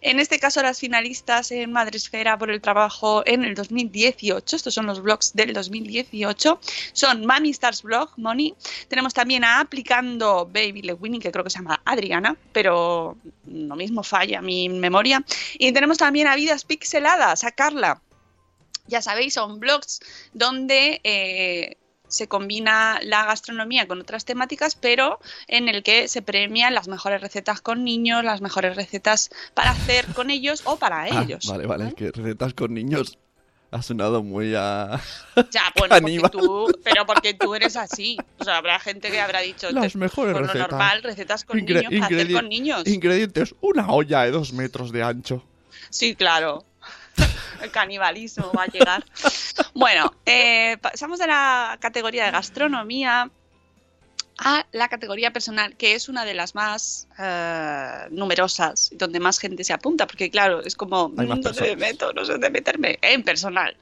[0.00, 4.86] En este caso, las finalistas en Madresfera por el trabajo en el 2018, estos son
[4.86, 6.60] los blogs del 2018,
[6.92, 8.54] son Mami Stars Blog, Moni.
[8.88, 14.02] Tenemos también a Aplicando Baby Lewini, que creo que se llama Adriana, pero lo mismo
[14.02, 15.24] falla mi memoria.
[15.58, 18.00] Y tenemos también a Vidas Pixeladas, a Carla.
[18.86, 20.00] Ya sabéis, son blogs
[20.34, 21.78] donde eh,
[22.14, 27.20] se combina la gastronomía con otras temáticas, pero en el que se premian las mejores
[27.20, 31.46] recetas con niños, las mejores recetas para hacer con ellos o para Ah, ellos.
[31.46, 33.18] vale, vale, es que recetas con niños
[33.70, 35.00] ha sonado muy a...
[35.50, 38.16] Ya, bueno, porque tú, pero porque tú eres así.
[38.38, 41.56] O sea, habrá gente que habrá dicho, Las "Te- mejores por lo normal, recetas con
[41.58, 42.86] niños, para hacer con niños.
[42.86, 45.44] Ingredientes, una olla de dos metros de ancho.
[45.90, 46.64] Sí, claro.
[47.62, 49.04] El canibalismo va a llegar.
[49.74, 53.30] Bueno, eh, pasamos de la categoría de gastronomía
[54.38, 59.62] a la categoría personal, que es una de las más eh, numerosas, donde más gente
[59.64, 61.76] se apunta, porque claro, es como, "Mm, dónde personas.
[61.76, 63.76] meto, no sé dónde meterme, en personal.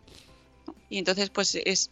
[0.91, 1.91] Y entonces, pues es,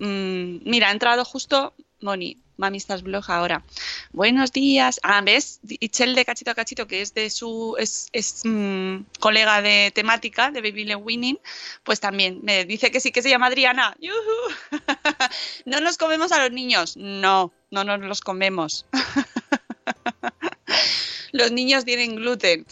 [0.00, 3.64] mm, mira, ha entrado justo Moni, Mami Estás Blog ahora.
[4.12, 5.00] Buenos días.
[5.02, 5.58] Ah, ¿ves?
[5.68, 10.52] Ichel de Cachito a Cachito, que es de su, es, es, mm, colega de temática
[10.52, 11.40] de Baby Le Winning,
[11.82, 13.96] pues también me dice que sí que se llama Adriana.
[15.64, 16.96] ¿No nos comemos a los niños?
[16.96, 18.86] No, no nos los comemos.
[21.32, 22.64] los niños tienen gluten.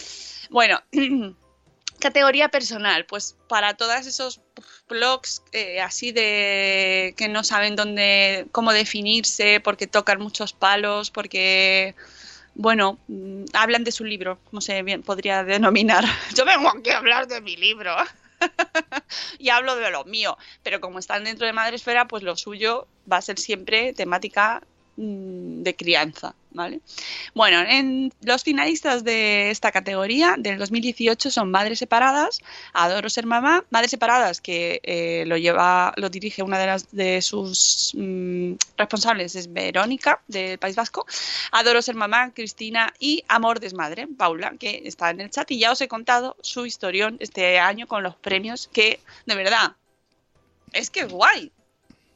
[0.50, 0.81] Bueno,
[1.98, 4.40] categoría personal, pues para todos esos
[4.90, 11.94] blogs eh, así de que no saben dónde, cómo definirse, porque tocan muchos palos, porque
[12.55, 16.05] bueno, mm, hablan de su libro, como se bien podría denominar.
[16.37, 17.96] Yo vengo aquí a hablar de mi libro.
[19.38, 23.18] y hablo de lo mío, pero como están dentro de Madresfera, pues lo suyo va
[23.18, 24.62] a ser siempre temática
[25.01, 26.81] de crianza, ¿vale?
[27.35, 32.41] Bueno, en los finalistas de esta categoría del 2018 son Madres Separadas,
[32.75, 37.23] Adoro Ser Mamá, Madres Separadas que eh, lo lleva, lo dirige una de las de
[37.23, 41.07] sus mm, responsables es Verónica del País Vasco,
[41.53, 45.73] Adoro Ser Mamá, Cristina y Amor Desmadre, Paula, que está en el chat y ya
[45.73, 49.77] os he contado su historión este año con los premios que de verdad
[50.73, 51.53] es que es guay.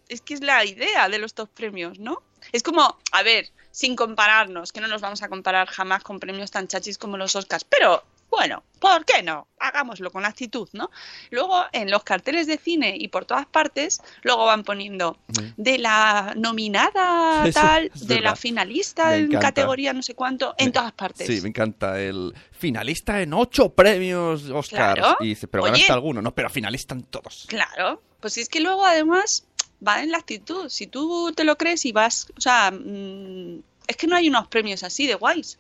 [0.09, 2.23] Es que es la idea de los top premios, ¿no?
[2.55, 6.53] Es como, a ver, sin compararnos, que no nos vamos a comparar jamás con premios
[6.53, 9.49] tan chachis como los Oscars, pero bueno, ¿por qué no?
[9.59, 10.89] Hagámoslo con actitud, ¿no?
[11.31, 15.19] Luego en los carteles de cine y por todas partes, luego van poniendo
[15.57, 20.93] de la nominada tal, es de la finalista en categoría no sé cuánto, en todas
[20.93, 21.27] partes.
[21.27, 24.95] Sí, me encanta el finalista en ocho premios Oscars.
[24.95, 25.17] Claro.
[25.19, 25.73] Y dice, pero Oye.
[25.73, 27.47] ganaste alguno, no, pero finalista en todos.
[27.49, 29.45] Claro, pues es que luego además
[29.87, 30.69] va en la actitud.
[30.69, 34.49] Si tú te lo crees y vas, o sea, mm, es que no hay unos
[34.49, 35.57] premios así de guays.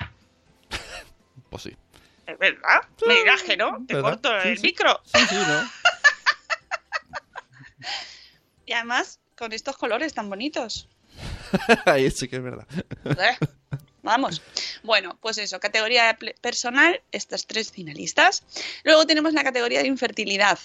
[1.50, 1.76] Pues sí.
[2.26, 2.80] Es verdad.
[3.06, 4.10] Me dirás que no, te ¿Verdad?
[4.20, 4.66] corto Sí, el sí.
[4.66, 5.00] micro.
[5.04, 5.70] Sí, sí, ¿no?
[8.66, 10.88] Y además, con estos colores tan bonitos.
[11.84, 12.66] Ahí sí que es verdad.
[13.04, 13.36] ¿eh?
[14.02, 14.42] Vamos.
[14.82, 18.42] Bueno, pues eso, categoría personal, estas tres finalistas.
[18.84, 20.58] Luego tenemos la categoría de infertilidad,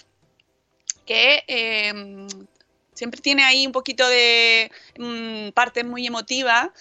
[1.05, 1.93] que eh,
[2.99, 6.73] siempre tiene ahí un poquito de mm, parte muy emotiva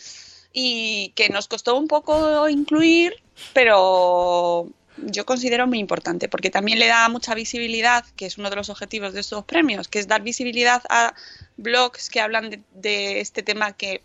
[0.52, 3.14] y que nos costó un poco incluir,
[3.52, 8.56] pero yo considero muy importante porque también le da mucha visibilidad, que es uno de
[8.56, 11.14] los objetivos de estos premios, que es dar visibilidad a
[11.56, 14.02] blogs que hablan de, de este tema que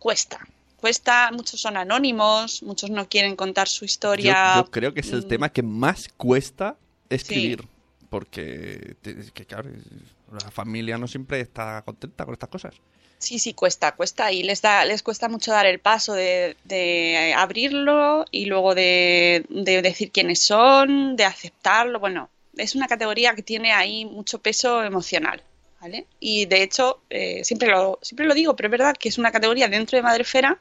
[0.00, 0.40] cuesta.
[0.78, 4.56] Cuesta, muchos son anónimos, muchos no quieren contar su historia.
[4.56, 6.76] yo creo que es el Mm, tema que más cuesta
[7.08, 7.68] escribir.
[8.08, 8.96] Porque,
[9.32, 9.70] que claro,
[10.32, 12.74] la familia no siempre está contenta con estas cosas.
[13.18, 17.34] Sí, sí, cuesta, cuesta y les da, les cuesta mucho dar el paso de, de
[17.36, 22.00] abrirlo y luego de, de decir quiénes son, de aceptarlo.
[22.00, 25.42] Bueno, es una categoría que tiene ahí mucho peso emocional,
[25.80, 26.06] ¿vale?
[26.18, 29.32] Y de hecho, eh, siempre, lo, siempre lo digo, pero es verdad que es una
[29.32, 30.58] categoría dentro de Madrefera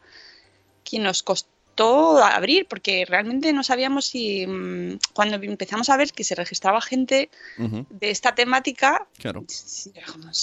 [0.83, 1.49] que nos costó
[1.85, 7.29] abrir porque realmente no sabíamos si mm, cuando empezamos a ver que se registraba gente
[7.57, 9.43] de esta temática, Claro.
[9.47, 9.91] sí,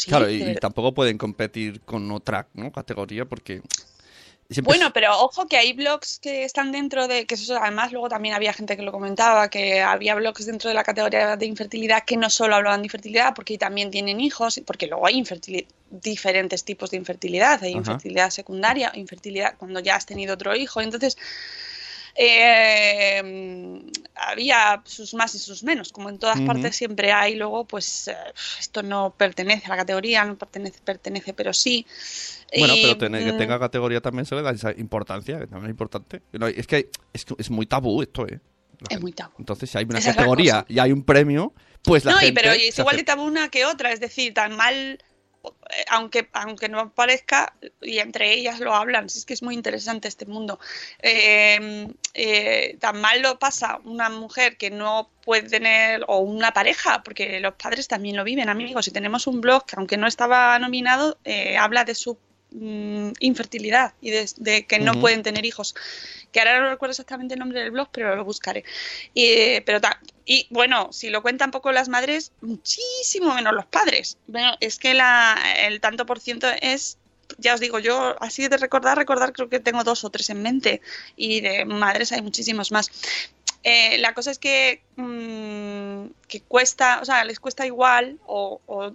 [0.06, 2.72] claro, y, y tampoco pueden competir con otra ¿no?
[2.72, 3.62] categoría porque...
[4.50, 8.08] siempre Bueno, pero ojo que hay blogs que están dentro de, que eso además luego
[8.08, 12.04] también había gente que lo comentaba, que había blogs dentro de la categoría de infertilidad
[12.04, 15.22] que no solo hablaban de infertilidad, porque también tienen hijos, porque luego hay
[15.90, 17.78] diferentes tipos de infertilidad, hay Ajá.
[17.78, 21.16] infertilidad secundaria, infertilidad cuando ya has tenido otro hijo, entonces
[22.18, 23.82] Eh,
[24.14, 27.34] había sus más y sus menos, como en todas partes siempre hay.
[27.36, 28.16] Luego, pues eh,
[28.58, 31.86] esto no pertenece a la categoría, no pertenece, pertenece, pero sí.
[32.58, 35.46] Bueno, Y, pero tener- que mm, tenga categoría también se le da esa importancia, que
[35.46, 36.22] también es importante.
[36.32, 38.40] No, es que es, es muy tabú esto, ¿eh?
[38.88, 39.32] Es muy tabú.
[39.38, 42.40] Entonces, si hay una Esa categoría y hay un premio, pues la no, y gente
[42.40, 44.98] pero es igual de tabú una que otra, es decir, tan mal,
[45.88, 50.26] aunque, aunque no parezca, y entre ellas lo hablan, es que es muy interesante este
[50.26, 50.58] mundo,
[51.02, 57.02] eh, eh, tan mal lo pasa una mujer que no puede tener, o una pareja,
[57.02, 60.58] porque los padres también lo viven, amigos, si tenemos un blog que aunque no estaba
[60.58, 62.18] nominado, eh, habla de su
[62.52, 65.74] mm, infertilidad y de, de que no pueden tener hijos.
[66.32, 68.64] Que ahora no recuerdo exactamente el nombre del blog, pero lo buscaré.
[69.14, 74.18] Y, pero ta- y bueno, si lo cuentan poco las madres, muchísimo menos los padres.
[74.26, 76.98] Bueno, es que la, el tanto por ciento es,
[77.38, 80.42] ya os digo, yo así de recordar, recordar, creo que tengo dos o tres en
[80.42, 80.80] mente.
[81.16, 82.90] Y de madres hay muchísimos más.
[83.62, 88.92] Eh, la cosa es que, mm, que cuesta, o sea, les cuesta igual o, o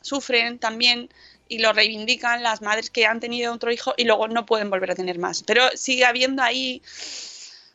[0.00, 1.08] sufren también
[1.48, 4.90] y lo reivindican las madres que han tenido otro hijo y luego no pueden volver
[4.90, 5.42] a tener más.
[5.42, 6.82] Pero sigue habiendo ahí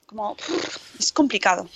[0.06, 0.38] como
[1.00, 1.68] es complicado,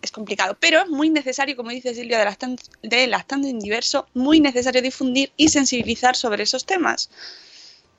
[0.00, 4.06] es complicado, pero es muy necesario, como dice Silvia de Lactante, de Lactante en Diverso,
[4.14, 7.10] muy necesario difundir y sensibilizar sobre esos temas.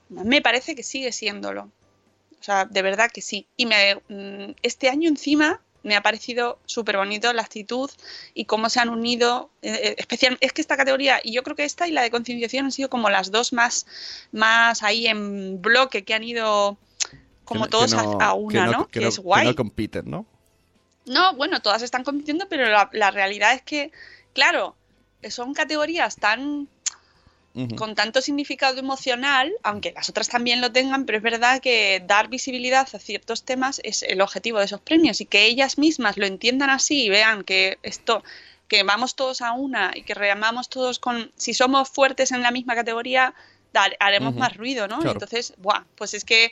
[0.08, 1.70] Me parece que sigue siéndolo.
[2.40, 3.46] O sea, de verdad que sí.
[3.58, 7.89] Y me, mm, este año encima me ha parecido súper bonito la actitud
[8.34, 11.56] y cómo se han unido, eh, eh, especial, es que esta categoría, y yo creo
[11.56, 13.86] que esta y la de concienciación han sido como las dos más,
[14.32, 16.78] más ahí en bloque que han ido
[17.46, 18.88] como que no- todos que a- no- a, una, que ¿no?
[18.88, 19.41] Que, que es guay.
[19.44, 20.26] Que no compiten, ¿no?
[21.06, 23.91] No, bueno, todas están compitiendo, pero la, la realidad es que,
[24.34, 24.76] claro,
[25.30, 26.67] son categorías tan
[27.76, 32.30] Con tanto significado emocional, aunque las otras también lo tengan, pero es verdad que dar
[32.30, 36.26] visibilidad a ciertos temas es el objetivo de esos premios y que ellas mismas lo
[36.26, 38.24] entiendan así y vean que esto
[38.70, 42.52] que vamos todos a una y que remamos todos con si somos fuertes en la
[42.52, 43.34] misma categoría
[44.00, 45.00] haremos más ruido, ¿no?
[45.00, 45.12] Claro.
[45.12, 46.52] Entonces, buah, pues es que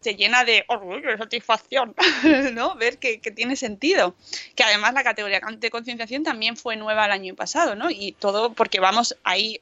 [0.00, 1.94] se llena de orgullo, de satisfacción,
[2.54, 2.74] ¿no?
[2.76, 4.14] Ver que, que tiene sentido.
[4.54, 7.90] Que además la categoría de concienciación también fue nueva el año pasado, ¿no?
[7.90, 9.60] Y todo porque vamos ahí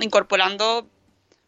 [0.00, 0.86] incorporando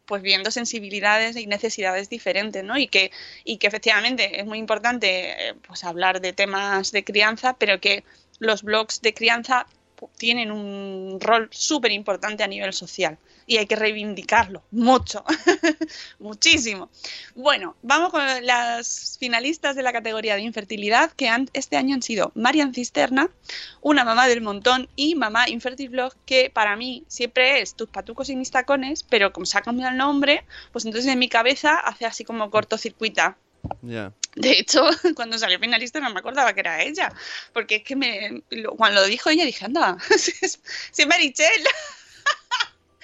[0.06, 2.76] pues viendo sensibilidades y necesidades diferentes, ¿no?
[2.76, 3.10] Y que,
[3.44, 8.04] y que efectivamente es muy importante eh, pues hablar de temas de crianza, pero que
[8.38, 9.66] los blogs de crianza
[9.98, 15.24] pu- tienen un rol súper importante a nivel social y hay que reivindicarlo mucho,
[16.18, 16.90] muchísimo.
[17.34, 22.02] Bueno, vamos con las finalistas de la categoría de infertilidad que han, este año han
[22.02, 23.30] sido Marian Cisterna,
[23.80, 28.28] una mamá del montón y mamá Infertil Blog, que para mí siempre es tus patucos
[28.30, 31.74] y mis tacones, pero como se ha cambiado el nombre, pues entonces en mi cabeza
[31.74, 33.36] hace así como cortocircuita.
[33.82, 34.12] Ya.
[34.36, 37.12] De hecho, cuando salió finalista no me acordaba que era ella,
[37.52, 38.42] porque es que me,
[38.76, 41.64] cuando lo dijo ella dije, anda, si es Marichel.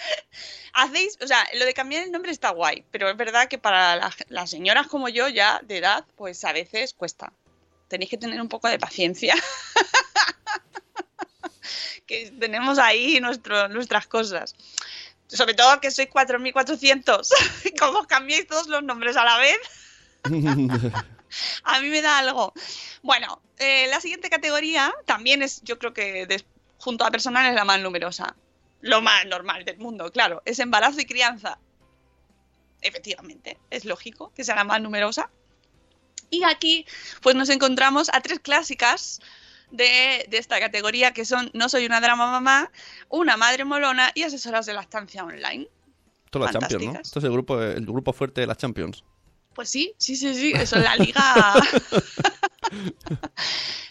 [0.72, 3.96] Hacéis, o sea, lo de cambiar el nombre está guay, pero es verdad que para
[3.96, 7.32] la- las señoras como yo, ya de edad, pues a veces cuesta.
[7.88, 9.34] Tenéis que tener un poco de paciencia.
[12.06, 14.54] que tenemos ahí nuestras cosas.
[15.28, 17.30] Sobre todo que sois 4.400.
[17.78, 19.58] ¿Cómo cambiáis todos los nombres a la vez?
[21.62, 22.52] A mí me da algo.
[23.02, 26.26] Bueno, eh, la siguiente categoría también es, yo creo que
[26.78, 28.34] junto a personal es la más numerosa.
[28.80, 30.42] Lo más normal del mundo, claro.
[30.44, 31.58] Es embarazo y crianza.
[32.80, 35.30] Efectivamente, es lógico que sea la más numerosa.
[36.30, 36.86] Y aquí,
[37.22, 39.20] pues nos encontramos a tres clásicas
[39.70, 42.70] de, de esta categoría que son No soy una drama mamá,
[43.08, 45.68] Una madre molona y Asesoras de lactancia online.
[46.24, 47.00] Esto es la Champions, ¿no?
[47.00, 49.04] Esto es el grupo, el grupo fuerte de las Champions.
[49.54, 51.54] Pues sí, sí, sí, sí, eso es la liga.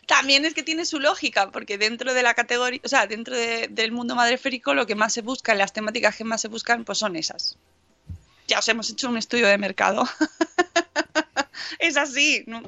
[0.08, 3.68] También es que tiene su lógica, porque dentro de la categoría, o sea, dentro de-
[3.70, 6.98] del mundo madreférico, lo que más se busca, las temáticas que más se buscan, pues
[6.98, 7.58] son esas.
[8.48, 10.04] Ya os hemos hecho un estudio de mercado.
[11.80, 12.44] es así.
[12.48, 12.62] ¿no?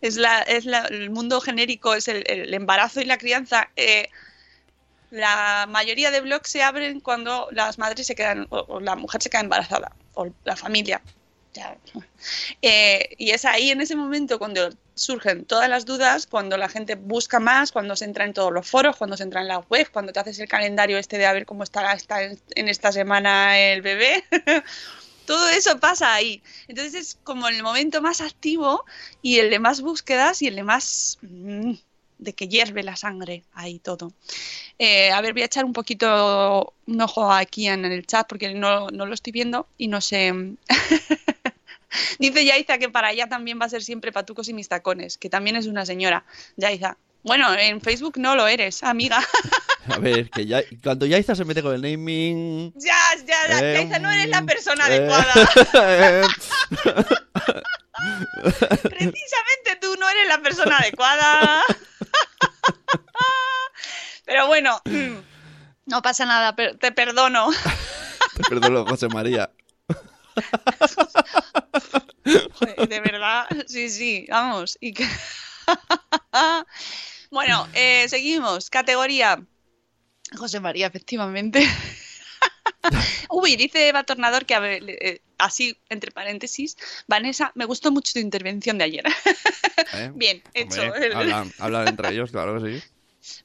[0.00, 3.70] Es, la, es la- el mundo genérico, es el, embarazo y la crianza.
[3.76, 4.08] Eh,
[5.10, 9.22] la mayoría de blogs se abren cuando las madres se quedan, o, o la mujer
[9.22, 11.02] se queda embarazada, o la familia.
[12.62, 16.94] Eh, y es ahí en ese momento cuando surgen todas las dudas, cuando la gente
[16.94, 19.88] busca más, cuando se entra en todos los foros, cuando se entra en la web,
[19.92, 23.58] cuando te haces el calendario este de a ver cómo estará esta- en esta semana
[23.58, 24.24] el bebé.
[25.26, 26.42] Todo eso pasa ahí.
[26.68, 28.84] Entonces es como el momento más activo
[29.22, 31.72] y el de más búsquedas y el de más mm,
[32.18, 34.12] de que hierve la sangre ahí todo.
[34.78, 38.54] Eh, a ver, voy a echar un poquito un ojo aquí en el chat porque
[38.54, 40.32] no, no lo estoy viendo y no sé
[42.18, 45.28] Dice Yaiza que para ella también va a ser siempre Patucos y mis tacones, que
[45.30, 46.24] también es una señora.
[46.56, 46.96] Yaiza.
[47.22, 49.18] Bueno, en Facebook no lo eres, amiga.
[49.88, 52.72] A ver, que ya, cuando Yaiza se mete con el naming...
[52.76, 55.32] ya, ya, ya, Eh, Yaiza, no eres la persona eh, adecuada.
[58.82, 61.62] Precisamente tú no eres la persona adecuada.
[64.24, 64.80] Pero bueno,
[65.86, 67.50] no pasa nada, te perdono.
[68.36, 69.50] Te perdono, José María.
[72.88, 74.76] De verdad, sí, sí, vamos.
[74.80, 75.06] Y que...
[77.30, 78.70] bueno, eh, seguimos.
[78.70, 79.42] Categoría.
[80.36, 81.66] José María, efectivamente.
[83.30, 86.76] Uy, dice Eva Tornador que, a ver, eh, así, entre paréntesis,
[87.06, 89.04] Vanessa, me gustó mucho tu intervención de ayer.
[89.94, 90.12] ¿eh?
[90.14, 90.82] Bien, hecho.
[90.82, 92.84] Hombre, hablan, hablan entre ellos, claro que sí.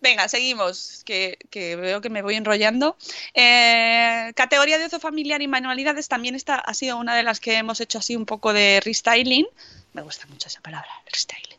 [0.02, 2.98] Venga, seguimos, que, veo que me voy enrollando.
[3.34, 7.56] Eh, categoría de ocio familiar y manualidades también esta ha sido una de las que
[7.56, 9.48] hemos hecho así un poco de restyling.
[9.94, 11.58] Me gusta mucho esa palabra, restyling.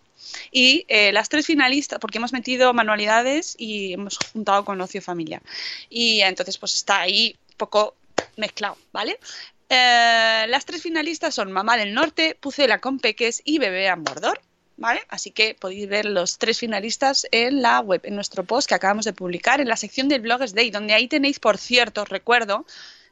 [0.52, 5.42] Y eh, las tres finalistas, porque hemos metido manualidades y hemos juntado con ocio familiar.
[5.88, 7.94] Y entonces pues está ahí un poco
[8.36, 9.18] mezclado, ¿vale?
[9.68, 14.40] Eh, las tres finalistas son Mamá del Norte, Pucela con Peques y Bebé Mordor.
[14.80, 15.02] ¿Vale?
[15.10, 19.04] Así que podéis ver los tres finalistas en la web, en nuestro post que acabamos
[19.04, 22.64] de publicar, en la sección del Blogs Day, donde ahí tenéis, por cierto, recuerdo,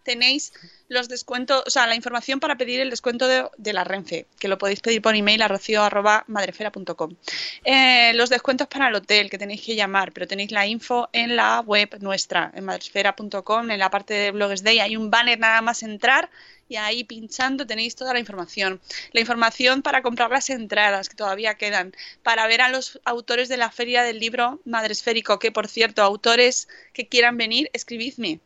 [0.09, 0.55] tenéis
[0.89, 4.57] los descuentos, o sea, la información para pedir el descuento de, la Renfe, que lo
[4.57, 7.15] podéis pedir por email a rocio.madrefera.com.
[7.63, 11.37] Eh, los descuentos para el hotel, que tenéis que llamar, pero tenéis la info en
[11.37, 15.61] la web nuestra, en madrefera.com, en la parte de Blogs Day, hay un banner nada
[15.61, 16.31] más entrar
[16.71, 18.81] y ahí pinchando tenéis toda la información.
[19.13, 21.93] La información para comprar las entradas que todavía quedan,
[22.23, 26.67] para ver a los autores de la feria del libro Madresférico, que por cierto, autores
[26.95, 28.41] que quieran venir, escribidme.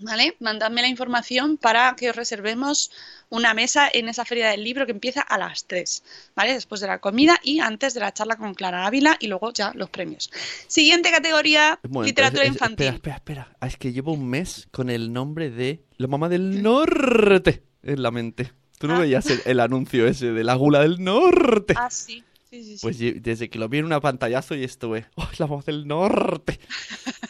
[0.00, 0.36] ¿Vale?
[0.38, 2.90] Mandadme la información para que os reservemos
[3.30, 6.04] una mesa en esa feria del libro que empieza a las 3,
[6.36, 6.52] ¿vale?
[6.54, 9.72] Después de la comida y antes de la charla con Clara Ávila y luego ya
[9.74, 10.30] los premios.
[10.68, 12.86] Siguiente categoría, momento, literatura es- es- infantil.
[12.86, 13.56] Espera, espera, espera.
[13.60, 18.00] Ah, es que llevo un mes con el nombre de la mamá del norte en
[18.02, 18.52] la mente.
[18.78, 19.00] ¿Tú no Ah.
[19.00, 21.74] veías el, el anuncio ese de la gula del norte?
[21.76, 22.22] Ah, sí.
[22.50, 22.78] Sí, sí, sí.
[22.80, 26.58] Pues desde que lo vi en una pantallazo y estuve, ¡oh, la mamá del norte!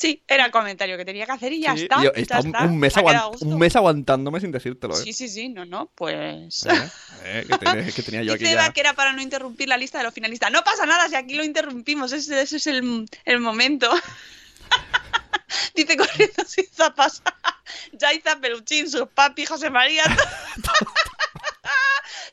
[0.00, 1.96] Sí, era el comentario que tenía que hacer y ya Sí, está.
[1.96, 2.94] yo ya un- está, un, mes
[3.42, 5.02] un mes aguantándome sin decírtelo, ¿eh?
[5.04, 6.64] Sí, sí, sí, no, no, pues...
[6.64, 6.90] Eh,
[7.24, 8.72] eh, que, tenía, que tenía yo aquí ya.
[8.72, 10.50] que era para no interrumpir la lista de los finalistas.
[10.50, 13.90] No pasa nada si aquí lo interrumpimos, ese, ese es el, el momento.
[15.74, 17.22] Dice corriendo sin zapas.
[17.92, 20.04] Yaiza, Peluchín, sus papi, José María.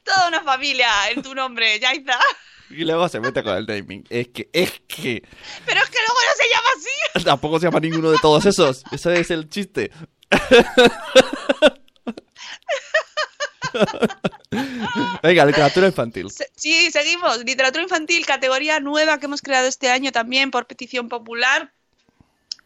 [0.03, 2.17] Toda una familia en tu nombre, Yaiza.
[2.69, 4.03] Y luego se mete con el naming.
[4.09, 5.21] Es que, es que...
[5.65, 6.89] Pero es que luego no se llama así.
[7.25, 8.83] Tampoco se llama ninguno de todos esos.
[8.91, 9.91] Ese es el chiste.
[15.23, 16.27] Venga, literatura infantil.
[16.55, 17.43] Sí, seguimos.
[17.43, 21.73] Literatura infantil, categoría nueva que hemos creado este año también por petición popular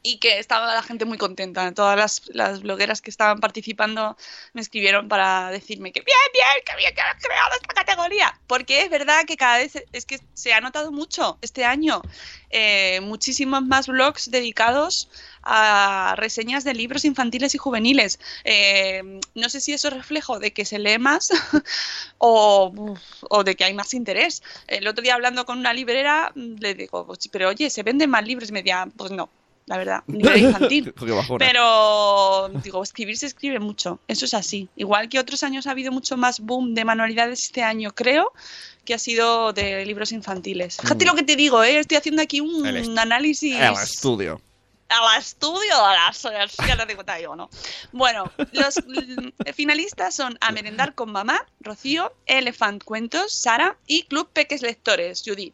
[0.03, 1.71] y que estaba la gente muy contenta.
[1.73, 4.17] Todas las, las blogueras que estaban participando
[4.53, 8.39] me escribieron para decirme que bien, bien, que bien que has creado esta categoría.
[8.47, 12.01] Porque es verdad que cada vez es que se ha notado mucho este año.
[12.49, 15.09] Eh, muchísimos más blogs dedicados
[15.43, 18.19] a reseñas de libros infantiles y juveniles.
[18.43, 21.29] Eh, no sé si eso es reflejo de que se lee más
[22.17, 22.73] o,
[23.29, 24.43] o de que hay más interés.
[24.67, 28.25] El otro día hablando con una librera le digo, "Pues, pero oye, ¿se venden más
[28.25, 28.49] libros?
[28.49, 29.29] Y me decía, pues no,
[29.65, 30.93] la verdad, librera infantil.
[31.39, 34.69] Pero digo, escribir se escribe mucho, eso es así.
[34.75, 38.31] Igual que otros años ha habido mucho más boom de manualidades este año, creo,
[38.85, 40.77] que ha sido de libros infantiles.
[40.81, 41.07] Fíjate Mm.
[41.07, 41.79] lo que te digo, ¿eh?
[41.79, 44.41] estoy haciendo aquí un El análisis El estudio.
[44.89, 47.49] al estudio a las ya no digo, digo, ¿no?
[47.93, 54.29] Bueno, los mm, finalistas son A Merendar con Mamá, Rocío, Elefant Cuentos, Sara y Club
[54.33, 55.53] Peques Lectores, Judith.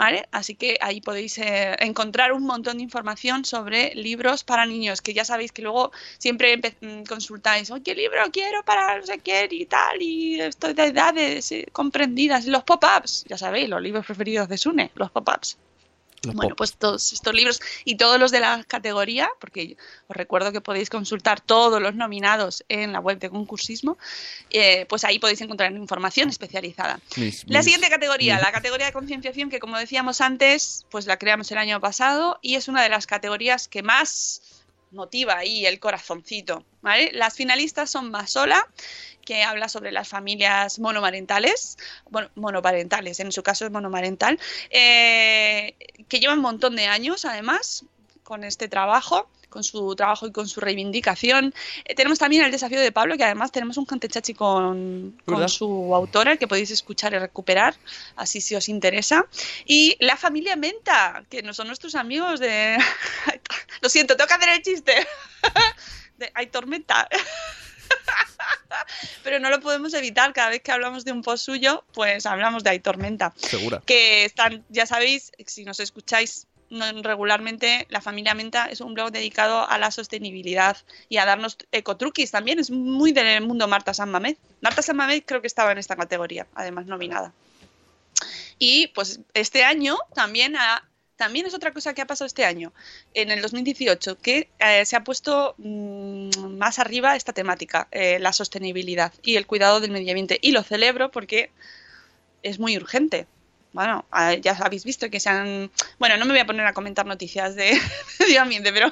[0.00, 0.26] ¿Vale?
[0.32, 5.12] Así que ahí podéis eh, encontrar un montón de información sobre libros para niños, que
[5.12, 9.66] ya sabéis que luego siempre mm, consultáis, ¿qué libro quiero para no sé qué y
[9.66, 10.00] tal?
[10.00, 12.46] Y estoy de edades eh, comprendidas.
[12.46, 15.58] Los pop-ups, ya sabéis, los libros preferidos de Sune, los pop-ups.
[16.22, 20.60] Bueno, pues todos estos libros y todos los de la categoría, porque os recuerdo que
[20.60, 23.96] podéis consultar todos los nominados en la web de concursismo,
[24.50, 27.00] eh, pues ahí podéis encontrar información especializada.
[27.16, 31.06] Mis- La mis- siguiente categoría, mis- la categoría de concienciación, que como decíamos antes, pues
[31.06, 34.42] la creamos el año pasado y es una de las categorías que más
[34.92, 36.64] motiva ahí el corazoncito.
[36.82, 37.10] ¿vale?
[37.14, 38.66] Las finalistas son Masola,
[39.30, 41.78] que habla sobre las familias monomarentales,
[42.08, 45.76] bueno, monoparentales, en su caso es monomarental, eh,
[46.08, 47.84] que lleva un montón de años además
[48.24, 51.54] con este trabajo, con su trabajo y con su reivindicación.
[51.84, 55.94] Eh, tenemos también el desafío de Pablo, que además tenemos un cantechachi con, con su
[55.94, 57.76] autora, que podéis escuchar y recuperar,
[58.16, 59.28] así si os interesa.
[59.64, 62.78] Y la familia Menta, que no son nuestros amigos de...
[63.80, 64.92] Lo siento, tengo que hacer el chiste.
[66.18, 66.32] de...
[66.34, 67.08] Hay tormenta.
[69.22, 72.64] Pero no lo podemos evitar, cada vez que hablamos de un post suyo, pues hablamos
[72.64, 73.32] de Hay Tormenta.
[73.36, 73.82] Segura.
[73.86, 76.46] Que están, ya sabéis, si nos escucháis
[77.02, 80.76] regularmente, La Familia Menta es un blog dedicado a la sostenibilidad
[81.08, 82.58] y a darnos ecotruquis también.
[82.58, 84.10] Es muy del mundo Marta San.
[84.10, 87.32] Marta San creo que estaba en esta categoría, además nominada.
[88.58, 90.84] Y pues este año también ha-
[91.20, 92.72] también es otra cosa que ha pasado este año,
[93.12, 98.32] en el 2018, que eh, se ha puesto mm, más arriba esta temática, eh, la
[98.32, 100.38] sostenibilidad y el cuidado del medio ambiente.
[100.40, 101.50] Y lo celebro porque
[102.42, 103.26] es muy urgente.
[103.74, 104.06] Bueno,
[104.40, 105.70] ya habéis visto que se han...
[105.98, 107.78] Bueno, no me voy a poner a comentar noticias de
[108.18, 108.90] medio ambiente, pero,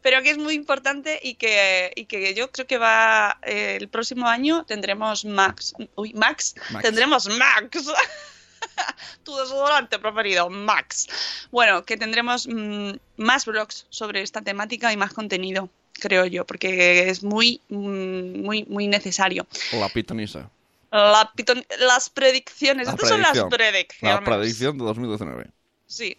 [0.00, 3.38] pero que es muy importante y que, y que yo creo que va...
[3.42, 5.74] eh, el próximo año tendremos Max...
[5.94, 6.54] Uy, Max.
[6.70, 6.84] Max.
[6.84, 7.86] Tendremos Max.
[9.24, 11.06] tu desodorante preferido, Max.
[11.50, 17.08] Bueno, que tendremos mm, más blogs sobre esta temática y más contenido, creo yo, porque
[17.08, 19.46] es muy, mm, muy, muy necesario.
[19.72, 20.50] La pitonisa.
[20.92, 24.18] La piton- las predicciones, La estas son las predicciones.
[24.18, 25.46] La predicción de 2019.
[25.86, 26.18] Sí.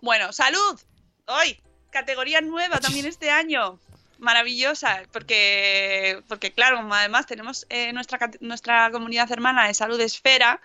[0.00, 0.80] Bueno, salud.
[1.26, 3.78] Hoy, categoría nueva también este año.
[4.18, 10.60] Maravillosa, porque, porque claro, además tenemos eh, nuestra, nuestra comunidad hermana de salud esfera,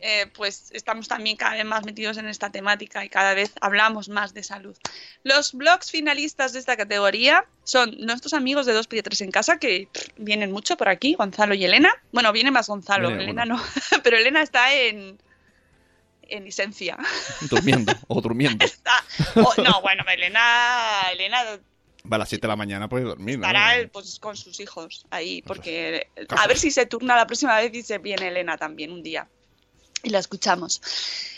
[0.00, 4.08] eh, pues estamos también cada vez más metidos en esta temática y cada vez hablamos
[4.08, 4.76] más de salud.
[5.22, 9.88] Los blogs finalistas de esta categoría son nuestros amigos de Dos Piedras en Casa, que
[9.92, 11.90] pff, vienen mucho por aquí, Gonzalo y Elena.
[12.12, 13.62] Bueno, viene más Gonzalo, Viene, Elena no,
[14.02, 15.18] pero Elena está en,
[16.22, 16.96] en licencia.
[17.42, 18.66] Durmiendo o durmiendo.
[19.34, 21.58] Oh, no, bueno, Elena, Elena
[22.10, 23.46] Va a las 7 de la mañana puede dormir, ¿no?
[23.46, 27.74] estará pues, con sus hijos ahí, porque a ver si se turna la próxima vez
[27.74, 29.28] y se viene Elena también un día
[30.02, 30.80] y la escuchamos.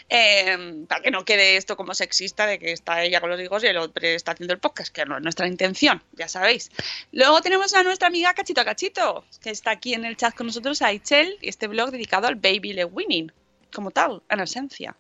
[0.09, 3.63] Eh, para que no quede esto como sexista de que está ella con los hijos
[3.63, 6.71] y el hombre está haciendo el podcast, que no es nuestra intención, ya sabéis.
[7.13, 10.83] Luego tenemos a nuestra amiga Cachito Cachito, que está aquí en el chat con nosotros,
[10.83, 13.33] a Ichel, y este blog dedicado al baby le winning,
[13.73, 14.97] como tal, en esencia.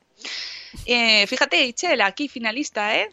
[0.86, 3.10] Eh, fíjate, Ichel, aquí finalista, ¿eh?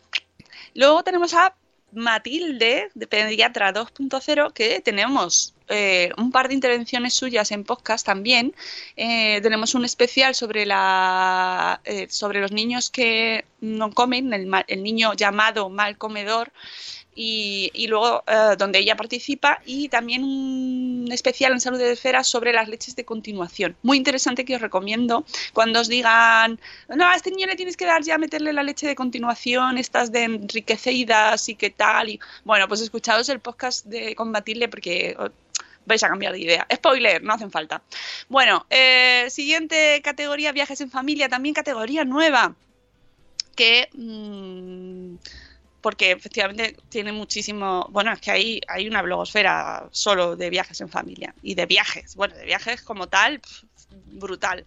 [0.75, 1.55] Luego tenemos a
[1.91, 8.53] Matilde, de Pediatra 2.0, que tenemos eh, un par de intervenciones suyas en podcast también.
[8.95, 14.83] Eh, tenemos un especial sobre, la, eh, sobre los niños que no comen, el, el
[14.83, 16.51] niño llamado mal comedor,
[17.19, 22.53] y, luego eh, donde ella participa, y también un especial en salud de esfera sobre
[22.53, 23.75] las leches de continuación.
[23.81, 27.85] Muy interesante que os recomiendo cuando os digan, no, a este niño le tienes que
[27.85, 32.09] dar ya meterle la leche de continuación, estas de enriquecidas y qué tal.
[32.09, 35.17] Y bueno, pues escuchaos el podcast de combatirle porque
[35.87, 36.67] vais a cambiar de idea.
[36.71, 37.81] Spoiler, no hacen falta.
[38.29, 42.53] Bueno, eh, siguiente categoría, viajes en familia, también categoría nueva,
[43.55, 43.89] que...
[43.93, 45.15] mm,
[45.81, 47.87] porque efectivamente tiene muchísimo.
[47.89, 52.15] Bueno, es que hay, hay una blogosfera solo de viajes en familia y de viajes.
[52.15, 53.41] Bueno, de viajes como tal,
[53.89, 54.65] brutal.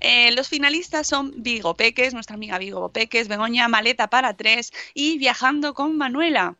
[0.00, 5.18] Eh, los finalistas son Vigo Peques, nuestra amiga Vigo Peques, Begoña Maleta para tres y
[5.18, 6.56] Viajando con Manuela.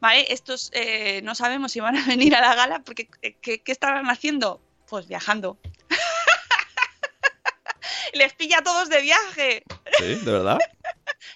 [0.00, 0.32] ¿Vale?
[0.32, 3.76] Estos eh, no sabemos si van a venir a la gala porque eh, ¿qué, qué
[3.80, 4.60] haciendo?
[4.88, 5.58] Pues viajando.
[8.12, 9.62] Les pilla a todos de viaje.
[9.98, 10.58] Sí, ¿de verdad?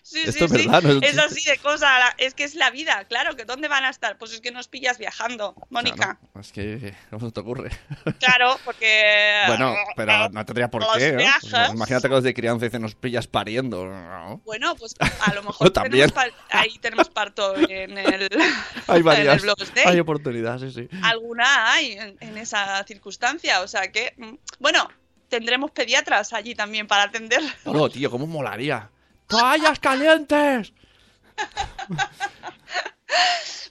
[0.03, 3.37] Sí, Esto es verdad, no es así de cosa, es que es la vida, claro,
[3.37, 4.19] que ¿dónde van a estar?
[4.19, 6.19] Pues es que nos pillas viajando, Mónica.
[6.21, 7.71] Claro, es que, ¿cómo se te ocurre?
[8.19, 9.43] Claro, porque...
[9.47, 11.19] Bueno, pero no tendría por los qué, ¿no?
[11.19, 11.71] viajes.
[11.73, 13.87] Imagínate que los de crianza dicen, nos pillas pariendo.
[13.87, 14.41] ¿no?
[14.45, 16.13] Bueno, pues a lo mejor tenemos
[16.51, 18.29] ahí tenemos parto en el,
[18.87, 19.43] Hay en el varias,
[19.85, 20.99] hay oportunidades, sí, sí.
[21.03, 24.15] Alguna hay en, en esa circunstancia, o sea que...
[24.17, 24.89] mm, Bueno,
[25.29, 27.43] tendremos pediatras allí también para atender.
[27.65, 28.91] Oh, tío, ¿cómo molaría?
[29.29, 30.73] ¡Toallas calientes!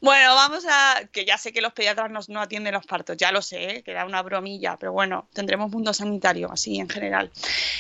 [0.02, 1.02] Bueno, vamos a.
[1.12, 3.84] Que ya sé que los pediatras no, atienden los partos, ya lo sé, ¿eh?
[3.84, 7.32] que era una bromilla, pero bueno, tendremos mundo sanitario, así en general.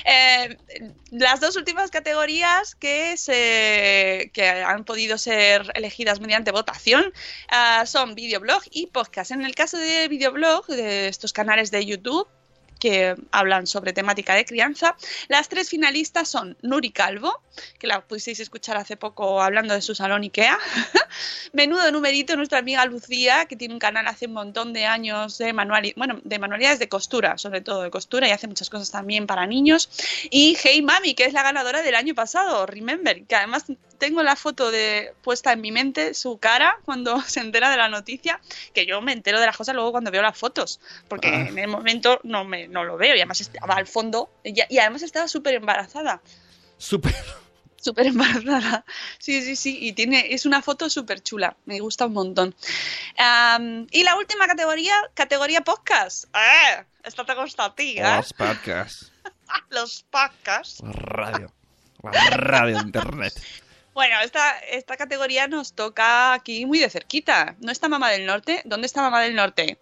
[0.05, 0.57] Eh,
[1.11, 7.13] las dos últimas categorías que, se, que han podido ser elegidas mediante votación
[7.49, 9.31] ah, son videoblog y podcast.
[9.31, 12.27] En el caso de videoblog, de estos canales de YouTube,
[12.79, 14.95] que hablan sobre temática de crianza.
[15.27, 17.41] Las tres finalistas son Nuri Calvo,
[17.79, 20.57] que la pudisteis escuchar hace poco hablando de su salón IKEA.
[21.53, 25.53] Menudo numerito, nuestra amiga Lucía, que tiene un canal hace un montón de años de
[25.53, 29.27] manualidades, bueno, de manualidades de costura, sobre todo de costura, y hace muchas cosas también
[29.27, 29.89] para niños.
[30.29, 33.65] Y Hey Mami, que es la ganadora del año pasado, Remember, que además
[33.97, 37.89] tengo la foto de puesta en mi mente, su cara, cuando se entera de la
[37.89, 38.39] noticia,
[38.73, 41.47] que yo me entero de las cosas luego cuando veo las fotos, porque Ah.
[41.49, 44.79] en el momento no, me, no lo veo, y además estaba al fondo, y, y
[44.79, 46.21] además estaba súper embarazada.
[46.77, 47.15] Súper.
[47.79, 48.83] Súper embarazada.
[49.19, 49.77] Sí, sí, sí.
[49.79, 51.55] Y tiene, es una foto súper chula.
[51.65, 52.55] Me gusta un montón.
[53.91, 56.25] Y la última categoría, categoría podcast.
[56.35, 56.83] ¡Eh!
[57.03, 58.17] Esta te gusta a ti, ¿eh?
[58.17, 59.11] Los podcasts.
[59.69, 60.81] Los podcasts.
[60.81, 61.53] La radio.
[62.03, 63.33] La radio internet.
[63.97, 67.55] Bueno, esta, esta categoría nos toca aquí muy de cerquita.
[67.61, 68.61] ¿No está Mamá del Norte?
[68.63, 69.79] ¿Dónde está Mamá del Norte?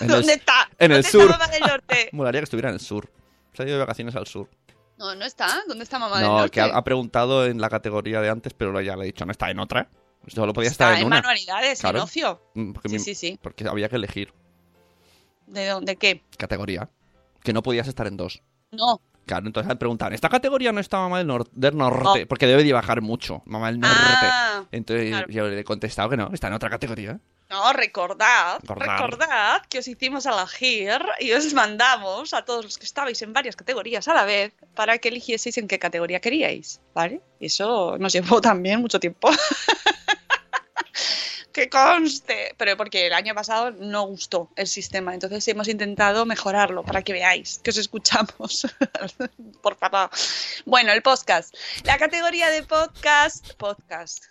[0.00, 0.70] En ¿Dónde el, está?
[0.78, 1.20] En el ¿Dónde sur.
[1.26, 2.08] está Mamá del Norte?
[2.12, 3.10] Molaría que estuviera en el sur.
[3.52, 4.48] Se ha ido de vacaciones al sur.
[4.96, 5.62] No, no está.
[5.68, 6.50] ¿Dónde está Mamá del No, Norte?
[6.50, 9.32] que ha, ha preguntado en la categoría de antes, pero ya le he dicho, no
[9.32, 9.90] está en otra.
[10.28, 11.16] Solo podía estar en en una.
[11.16, 11.98] manualidades, Claro.
[11.98, 12.42] en ocio.
[12.54, 13.38] Mm, Porque, Sí, mi- sí, sí.
[13.42, 14.32] porque había que elegir
[15.46, 16.22] ¿De dónde qué?
[16.38, 16.88] categoría.
[17.42, 18.40] Que no podías estar en dos.
[18.70, 19.02] No.
[19.28, 22.20] Claro, entonces han preguntado, ¿en esta categoría no está Mamá del, nor- del Norte?
[22.22, 22.26] No.
[22.26, 23.96] Porque debe de bajar mucho, Mamá del Norte.
[24.00, 25.26] Ah, entonces claro.
[25.28, 27.20] yo le he contestado que no, está en otra categoría.
[27.50, 29.00] No, recordad, Recordar.
[29.00, 33.56] recordad que os hicimos elegir y os mandamos a todos los que estabais en varias
[33.56, 37.22] categorías a la vez para que eligieseis en qué categoría queríais, ¿vale?
[37.40, 39.30] Y eso nos llevó también mucho tiempo.
[41.58, 46.84] que conste, pero porque el año pasado no gustó el sistema, entonces hemos intentado mejorarlo
[46.84, 48.66] para que veáis que os escuchamos.
[49.62, 50.08] Por favor.
[50.64, 51.54] Bueno, el podcast.
[51.82, 54.24] La categoría de podcast, podcast.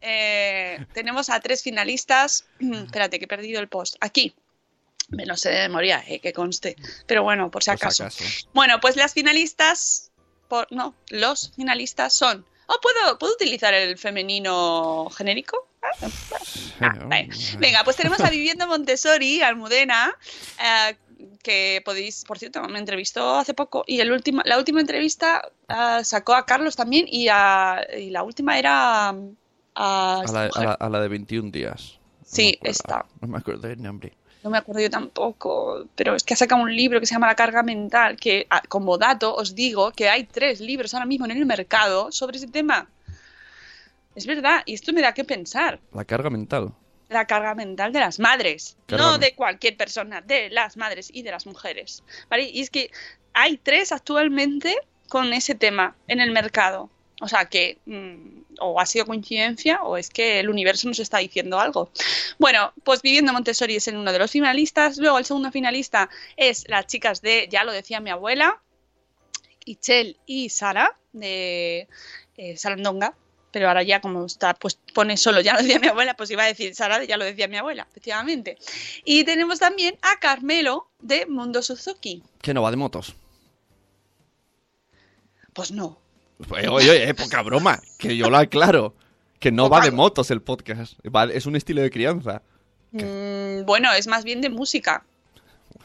[0.00, 2.46] Eh, tenemos a tres finalistas.
[2.60, 3.96] Espérate, que he perdido el post.
[4.00, 4.34] Aquí.
[5.08, 6.74] Me lo sé de memoria, eh, que conste.
[7.06, 8.04] Pero bueno, por si Por si acaso.
[8.04, 8.24] acaso.
[8.54, 10.10] Bueno, pues las finalistas.
[10.48, 12.44] Por, no, los finalistas son.
[12.68, 15.68] Oh, ¿puedo, ¿puedo utilizar el femenino genérico?
[15.82, 16.08] Ah,
[16.80, 17.28] ah, vale.
[17.58, 20.12] Venga, pues tenemos a Viviendo Montessori, Almudena,
[20.62, 20.96] eh,
[21.42, 26.04] que podéis, por cierto, me entrevistó hace poco y el último, la última entrevista eh,
[26.04, 29.34] sacó a Carlos también y, a- y la última era um,
[29.76, 31.98] a, A la, a la- a la de 21 días.
[32.24, 33.06] Sí, No acuerdo- esta.
[33.20, 34.12] No me acuerdo del nombre.
[34.46, 37.26] No me acuerdo yo tampoco, pero es que ha sacado un libro que se llama
[37.26, 41.24] La carga mental, que ah, como dato os digo que hay tres libros ahora mismo
[41.24, 42.88] en el mercado sobre ese tema.
[44.14, 45.80] Es verdad, y esto me da que pensar.
[45.92, 46.72] La carga mental.
[47.08, 51.22] La carga mental de las madres, Carga no de cualquier persona, de las madres y
[51.22, 52.04] de las mujeres.
[52.30, 52.44] ¿Vale?
[52.44, 52.92] Y es que
[53.34, 54.76] hay tres actualmente
[55.08, 56.88] con ese tema en el mercado.
[57.20, 61.18] O sea que mm, o ha sido coincidencia o es que el universo nos está
[61.18, 61.90] diciendo algo.
[62.38, 64.98] Bueno, pues Viviendo Montessori es en uno de los finalistas.
[64.98, 68.60] Luego el segundo finalista es las chicas de Ya lo decía mi abuela,
[69.64, 71.88] Ichel y Sara, de
[72.36, 73.14] eh, Sarandonga.
[73.50, 76.42] Pero ahora ya como está, pues pone solo Ya lo decía mi abuela, pues iba
[76.42, 78.58] a decir Sara Ya lo decía mi abuela, efectivamente.
[79.06, 82.22] Y tenemos también a Carmelo de Mundo Suzuki.
[82.42, 83.14] Que no va de motos.
[85.54, 86.05] Pues no.
[86.48, 87.80] Pues, oye, oye, poca broma.
[87.98, 88.94] Que yo lo aclaro.
[89.38, 90.94] Que no va de motos el podcast.
[91.14, 92.42] Va- es un estilo de crianza.
[92.92, 95.04] Mm, bueno, es más bien de música.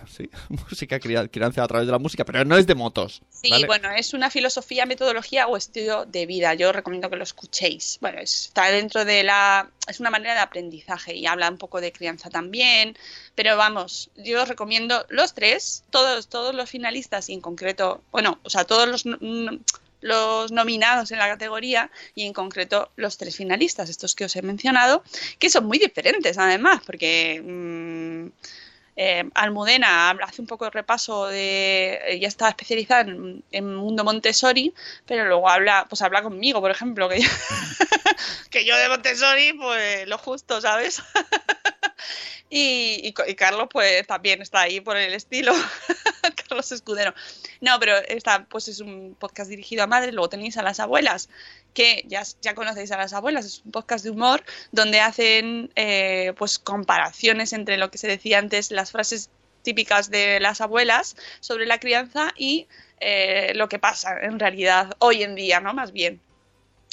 [0.09, 3.21] Sí, música, cria- crianza a través de la música, pero no es de motos.
[3.29, 3.67] Sí, ¿vale?
[3.67, 6.53] bueno, es una filosofía, metodología o estilo de vida.
[6.53, 7.97] Yo recomiendo que lo escuchéis.
[8.01, 9.69] Bueno, es- está dentro de la...
[9.87, 12.97] Es una manera de aprendizaje y habla un poco de crianza también.
[13.35, 18.39] Pero vamos, yo os recomiendo los tres, todos, todos los finalistas y en concreto, bueno,
[18.43, 19.57] o sea, todos los, mm,
[20.01, 24.41] los nominados en la categoría y en concreto los tres finalistas, estos que os he
[24.41, 25.03] mencionado,
[25.39, 27.41] que son muy diferentes además, porque...
[27.43, 28.27] mm,
[28.97, 34.73] eh, Almudena hace un poco de repaso de ella está especializada en, en mundo Montessori
[35.05, 37.21] pero luego habla pues habla conmigo por ejemplo que
[38.65, 41.01] yo de Montessori pues lo justo sabes
[42.49, 45.53] y, Carlos pues también está ahí por el estilo
[46.47, 47.13] Carlos Escudero
[47.61, 51.29] no pero está pues es un podcast dirigido a madres luego tenéis a las abuelas
[51.73, 56.33] que ya, ya conocéis a las abuelas, es un podcast de humor donde hacen eh,
[56.37, 59.29] pues comparaciones entre lo que se decía antes, las frases
[59.63, 62.67] típicas de las abuelas sobre la crianza y
[62.99, 65.73] eh, lo que pasa en realidad hoy en día, ¿no?
[65.73, 66.19] Más bien.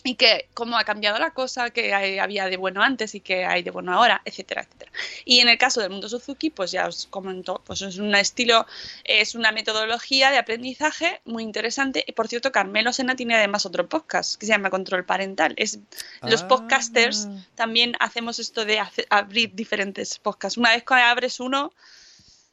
[0.04, 3.44] Y que cómo ha cambiado la cosa, que hay- había de bueno antes y que
[3.44, 4.92] hay de bueno ahora, etcétera, etcétera.
[5.24, 8.64] Y en el caso del mundo Suzuki, pues ya os comento, pues es un estilo,
[9.02, 12.04] es una metodología de aprendizaje muy interesante.
[12.06, 15.54] Y por cierto, Carmelo Sena tiene además otro podcast que se llama Control Parental.
[15.56, 15.80] Es,
[16.22, 16.48] los Ah.
[16.48, 17.26] podcasters
[17.56, 18.80] también hacemos esto de
[19.10, 20.56] abrir diferentes podcasts.
[20.56, 21.72] Una vez que abres uno,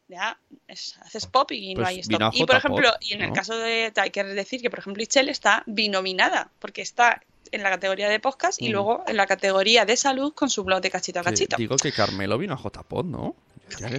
[0.07, 0.37] ya
[0.67, 2.33] es- haces pop y no Pues hay stop.
[2.33, 5.29] Y por ejemplo, y en el caso de, hay que decir que por ejemplo Itzel
[5.29, 7.21] está binominada, porque está
[7.51, 8.71] en la categoría de podcast y Mm.
[8.71, 11.57] luego en la categoría de salud con su blog de cachito a Que cachito.
[11.57, 13.35] digo que Carmelo vino a JPod, ¿no?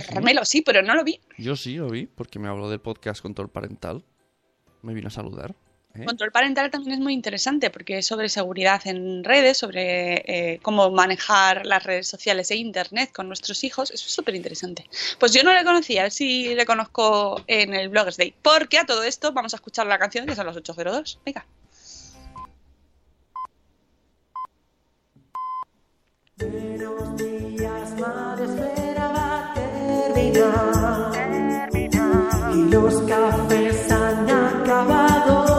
[0.09, 1.21] Carmelo sí, pero no lo vi.
[1.39, 4.05] Yo sí lo vi, porque me habló del podcast Control Parental.
[4.83, 5.55] Me vino a saludar.
[5.95, 6.05] ¿eh?
[6.05, 10.23] Control parental también es muy interesante porque es sobre seguridad en redes, sobre
[10.55, 13.91] eh, cómo manejar las redes sociales e internet con nuestros hijos.
[13.91, 14.85] Eso es súper interesante.
[15.19, 18.35] Pues yo no le conocía, a ver si le conozco en el Bloggers Day.
[18.43, 21.19] Porque a todo esto vamos a escuchar la canción que son los 802.
[21.25, 21.45] Venga.
[26.39, 31.13] Días madre esperaba terminar.
[32.55, 35.56] Y los cafés han acabado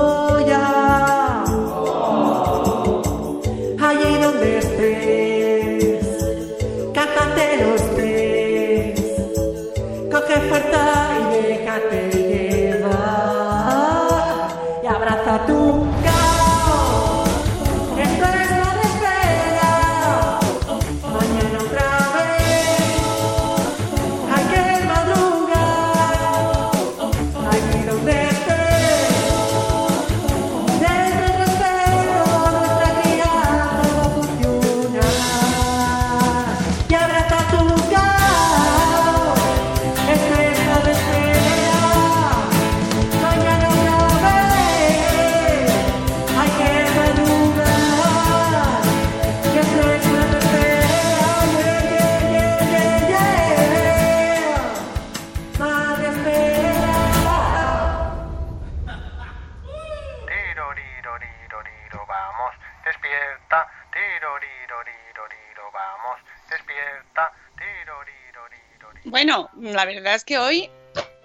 [69.77, 70.71] la verdad es que hoy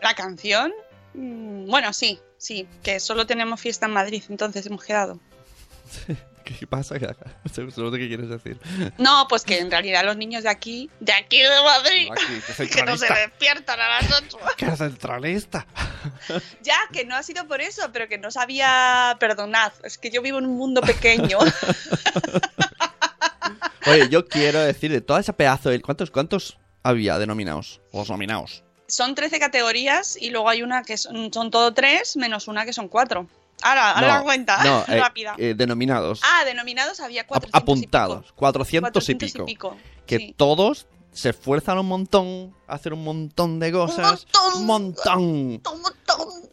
[0.03, 0.73] la canción.
[1.15, 5.19] mm, Bueno, sí, sí, que solo tenemos fiesta en Madrid, entonces hemos quedado.
[6.45, 6.97] ¿Qué pasa?
[7.51, 8.59] Seguro qué quieres decir.
[8.99, 12.69] No, pues que en realidad los niños de aquí, de aquí de Madrid, Aquí, que
[12.77, 14.39] que no se despiertan a las 8.
[14.59, 15.67] ¡Qué centralista!
[16.63, 19.17] Ya, que no ha sido por eso, pero que no sabía.
[19.19, 21.39] Perdonad, es que yo vivo en un mundo pequeño.
[23.87, 25.81] Oye, yo quiero decir de toda esa pedazo de...
[25.81, 27.81] ¿Cuántos, cuántos había denominados?
[27.93, 28.63] O los nominados.
[28.89, 32.73] son 13 categorías y luego hay una que son, son todo tres, menos una que
[32.73, 33.27] son cuatro.
[33.63, 35.35] Ahora, ahora la cuenta, no, eh, rápida.
[35.39, 36.21] eh, denominados.
[36.25, 38.33] ah, denominados había Ap- 400 apuntados.
[38.35, 39.43] 400, 400 y pico.
[39.43, 39.77] y pico,
[40.07, 40.35] Que sí.
[40.37, 44.27] todos se esfuerzan un montón a hacer un montón de cosas.
[44.57, 45.61] Un montón.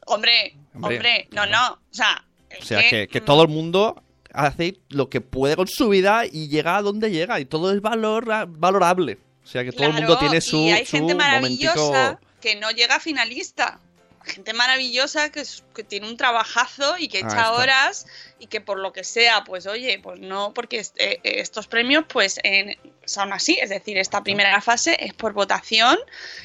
[0.06, 1.72] Hombre, Hombre, hombre, no, no.
[1.74, 2.24] O sea,
[2.62, 4.02] O sea, que, que todo el mundo
[4.34, 7.40] hace lo que puede con su vida y llega a donde llega.
[7.40, 9.18] Y todo es valor, valorable.
[9.50, 11.74] O sea, que todo el mundo Claro, tiene su, y hay su gente momentico...
[11.92, 13.80] maravillosa que no llega a finalista.
[14.24, 15.42] Gente maravillosa que,
[15.74, 17.54] que tiene un trabajazo y que Ah, echa está.
[17.54, 18.06] horas
[18.38, 22.04] y que por lo que sea, pues oye, pues no, porque est- eh, estos premios
[22.08, 25.98] pues en- son así, es decir, esta primera fase es por votación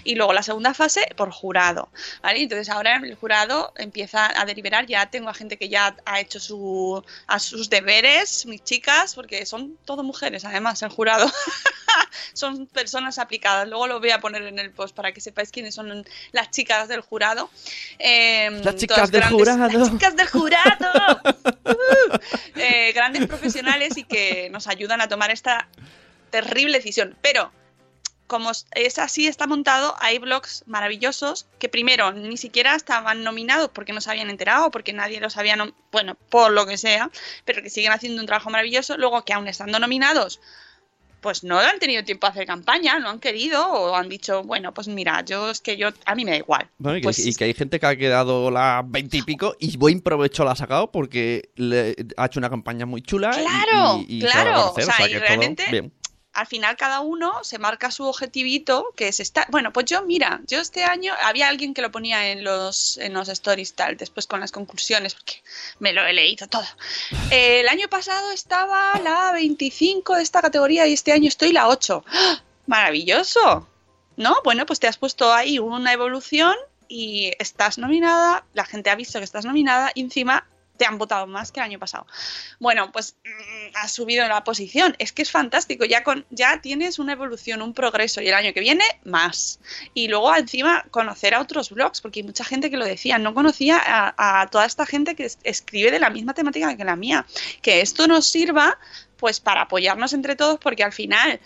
[0.02, 1.90] y luego la segunda fase por jurado,
[2.22, 2.40] ¿vale?
[2.40, 6.40] Entonces ahora el jurado empieza a deliberar, ya tengo a gente que ya ha hecho
[6.40, 11.30] su, a sus deberes, mis chicas, porque son todas mujeres además el jurado
[12.32, 13.68] son personas aplicadas.
[13.68, 16.88] Luego lo voy a poner en el post para que sepáis quiénes son las chicas
[16.88, 17.50] del jurado.
[17.98, 19.68] Eh, Las chicas del jurado.
[19.68, 21.20] Las chicas del jurado.
[21.64, 22.16] Uh,
[22.56, 25.68] eh, grandes profesionales y que nos ayudan a tomar esta
[26.30, 27.16] terrible decisión.
[27.22, 27.52] Pero
[28.26, 33.92] como es así, está montado, hay blogs maravillosos que primero ni siquiera estaban nominados porque
[33.92, 35.56] no se habían enterado, porque nadie los había,
[35.92, 37.10] bueno, por lo que sea,
[37.44, 38.96] pero que siguen haciendo un trabajo maravilloso.
[38.96, 40.40] Luego que aún estando nominados,
[41.24, 44.74] pues no han tenido tiempo a hacer campaña, no han querido o han dicho, bueno,
[44.74, 46.68] pues mira, yo es que yo, a mí me da igual.
[46.76, 49.24] Bueno, y, que, Pues- y que hay gente que ha quedado las veinte y
[49.58, 53.30] y buen provecho la ha sacado porque le, ha hecho una campaña muy chula.
[53.30, 54.72] Claro, y, claro.
[54.72, 55.90] O sea, todo realmente bien.
[56.34, 59.46] Al final cada uno se marca su objetivito, que es estar.
[59.50, 63.14] Bueno, pues yo, mira, yo este año había alguien que lo ponía en los, en
[63.14, 65.42] los stories tal, después con las conclusiones, porque
[65.78, 66.66] me lo he leído todo.
[67.30, 71.68] Eh, el año pasado estaba la 25 de esta categoría y este año estoy la
[71.68, 72.04] 8.
[72.06, 72.42] ¡Ah!
[72.66, 73.68] Maravilloso.
[74.16, 74.36] ¿No?
[74.44, 76.54] Bueno, pues te has puesto ahí una evolución
[76.88, 80.46] y estás nominada, la gente ha visto que estás nominada y encima
[80.76, 82.06] te han votado más que el año pasado.
[82.58, 84.96] Bueno, pues mm, has subido la posición.
[84.98, 85.84] Es que es fantástico.
[85.84, 88.20] Ya, con, ya tienes una evolución, un progreso.
[88.20, 89.60] Y el año que viene, más.
[89.94, 93.18] Y luego, encima, conocer a otros blogs, porque hay mucha gente que lo decía.
[93.18, 96.96] No conocía a, toda esta gente que es- escribe de la misma temática que la
[96.96, 97.24] mía.
[97.62, 98.76] Que esto nos sirva,
[99.16, 101.40] pues, para apoyarnos entre todos, porque al final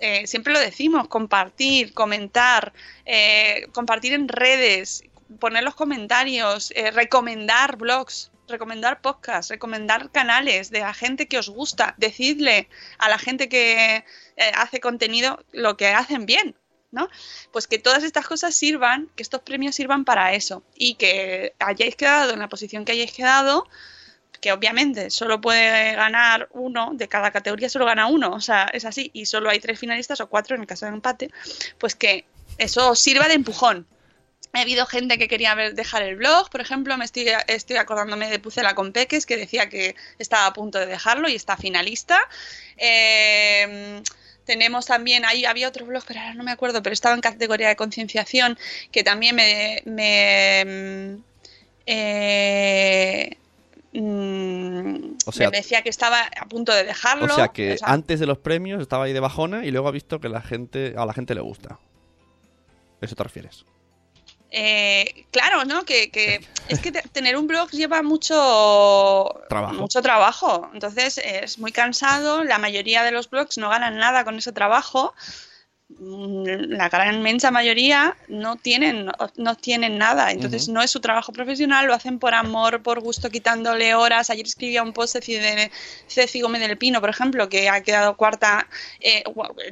[0.00, 2.72] eh, siempre lo decimos, compartir, comentar,
[3.06, 5.04] eh, compartir en redes,
[5.38, 11.48] poner los comentarios, eh, recomendar blogs, recomendar podcasts, recomendar canales de la gente que os
[11.48, 12.68] gusta, decidle
[12.98, 14.04] a la gente que
[14.36, 16.56] eh, hace contenido lo que hacen bien,
[16.90, 17.08] ¿no?
[17.52, 21.96] Pues que todas estas cosas sirvan, que estos premios sirvan para eso y que hayáis
[21.96, 23.66] quedado en la posición que hayáis quedado,
[24.40, 28.84] que obviamente solo puede ganar uno, de cada categoría solo gana uno, o sea, es
[28.84, 31.30] así, y solo hay tres finalistas o cuatro en el caso de empate,
[31.78, 32.26] pues que
[32.58, 33.86] eso os sirva de empujón.
[34.54, 38.28] Ha habido gente que quería ver, dejar el blog, por ejemplo, me estoy, estoy acordándome
[38.28, 42.20] de Pucela con Peques, que decía que estaba a punto de dejarlo y está finalista.
[42.76, 44.02] Eh,
[44.44, 47.68] tenemos también, ahí había otro blog, pero ahora no me acuerdo, pero estaba en categoría
[47.68, 48.58] de concienciación,
[48.90, 49.82] que también me...
[49.86, 51.18] me
[51.86, 53.36] eh,
[53.92, 57.24] mm, O sea- me decía que estaba a punto de dejarlo.
[57.32, 59.88] O sea que o sea, antes de los premios estaba ahí de bajona y luego
[59.88, 61.78] ha visto que la gente, a la gente le gusta.
[63.00, 63.64] ¿Eso te refieres?
[64.54, 65.84] Eh, claro, ¿no?
[65.86, 69.74] Que, que es que te- tener un blog lleva mucho Trabajo.
[69.74, 70.70] mucho trabajo.
[70.74, 72.44] Entonces es muy cansado.
[72.44, 75.14] La mayoría de los blogs no ganan nada con ese trabajo.
[75.98, 80.30] Mm, La gran inmensa mayoría no tienen, no tienen nada.
[80.30, 84.30] Entonces no es su trabajo profesional, lo hacen por amor, por gusto, quitándole horas.
[84.30, 85.70] Ayer escribía un post de
[86.08, 88.68] Ceci Gómez del Pino, por ejemplo, que ha quedado cuarta,
[89.00, 89.22] eh,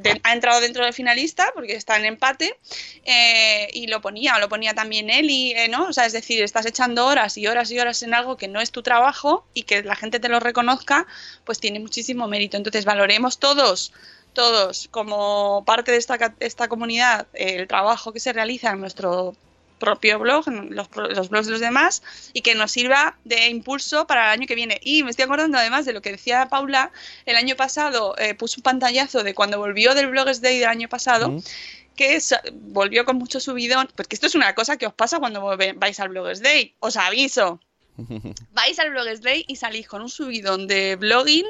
[0.00, 2.56] de- ha entrado dentro del finalista porque está en empate
[3.04, 5.84] eh, y lo ponía, lo ponía también él y, eh, ¿no?
[5.88, 8.60] O sea, es decir, estás echando horas y horas y horas en algo que no
[8.60, 11.06] es tu trabajo y que la gente te lo reconozca,
[11.44, 12.56] pues tiene muchísimo mérito.
[12.56, 13.92] Entonces, valoremos todos,
[14.32, 19.34] todos, como parte de esta, esta comunidad, eh, el trabajo que se realiza en nuestro
[19.78, 22.02] propio blog, en los, los blogs de los demás,
[22.34, 24.78] y que nos sirva de impulso para el año que viene.
[24.82, 26.92] Y me estoy acordando además de lo que decía Paula,
[27.24, 30.88] el año pasado eh, puso un pantallazo de cuando volvió del Bloggers Day del año
[30.88, 31.28] pasado,
[31.96, 35.40] que es- volvió con mucho subidón, porque esto es una cosa que os pasa cuando
[35.76, 37.58] vais al Bloggers Day, os aviso.
[38.52, 41.44] Vais al Bloggers Day y salís con un subidón de blogging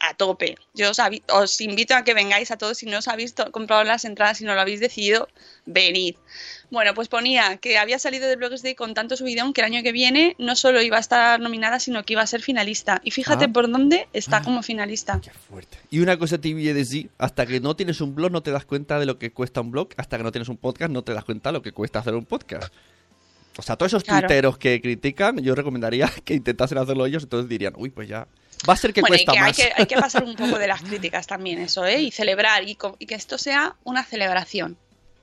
[0.00, 0.56] a tope.
[0.74, 0.92] Yo
[1.32, 4.44] os, invito a que vengáis a todos si no os habéis comprado las entradas y
[4.44, 5.28] no lo habéis decidido,
[5.66, 6.14] venid.
[6.70, 9.82] Bueno, pues ponía que había salido de Bloggers Day con tanto subidón que el año
[9.82, 13.00] que viene no solo iba a estar nominada, sino que iba a ser finalista.
[13.02, 13.52] Y fíjate Ah.
[13.52, 15.20] por dónde está como finalista.
[15.90, 18.50] Y una cosa te voy a decir, hasta que no tienes un blog no te
[18.52, 21.02] das cuenta de lo que cuesta un blog, hasta que no tienes un podcast no
[21.02, 22.72] te das cuenta de lo que cuesta hacer un podcast.
[23.56, 24.28] O sea, todos esos Claro.
[24.28, 28.28] tuiteros que critican, yo recomendaría que intentasen hacerlo ellos, entonces dirían, uy, pues ya.
[28.68, 30.66] Va a ser que bueno, y cuesta hay, que hay que pasar un poco de
[30.68, 32.00] las críticas también, eso, ¿eh?
[32.00, 34.78] Y celebrar, y, y que esto sea una celebración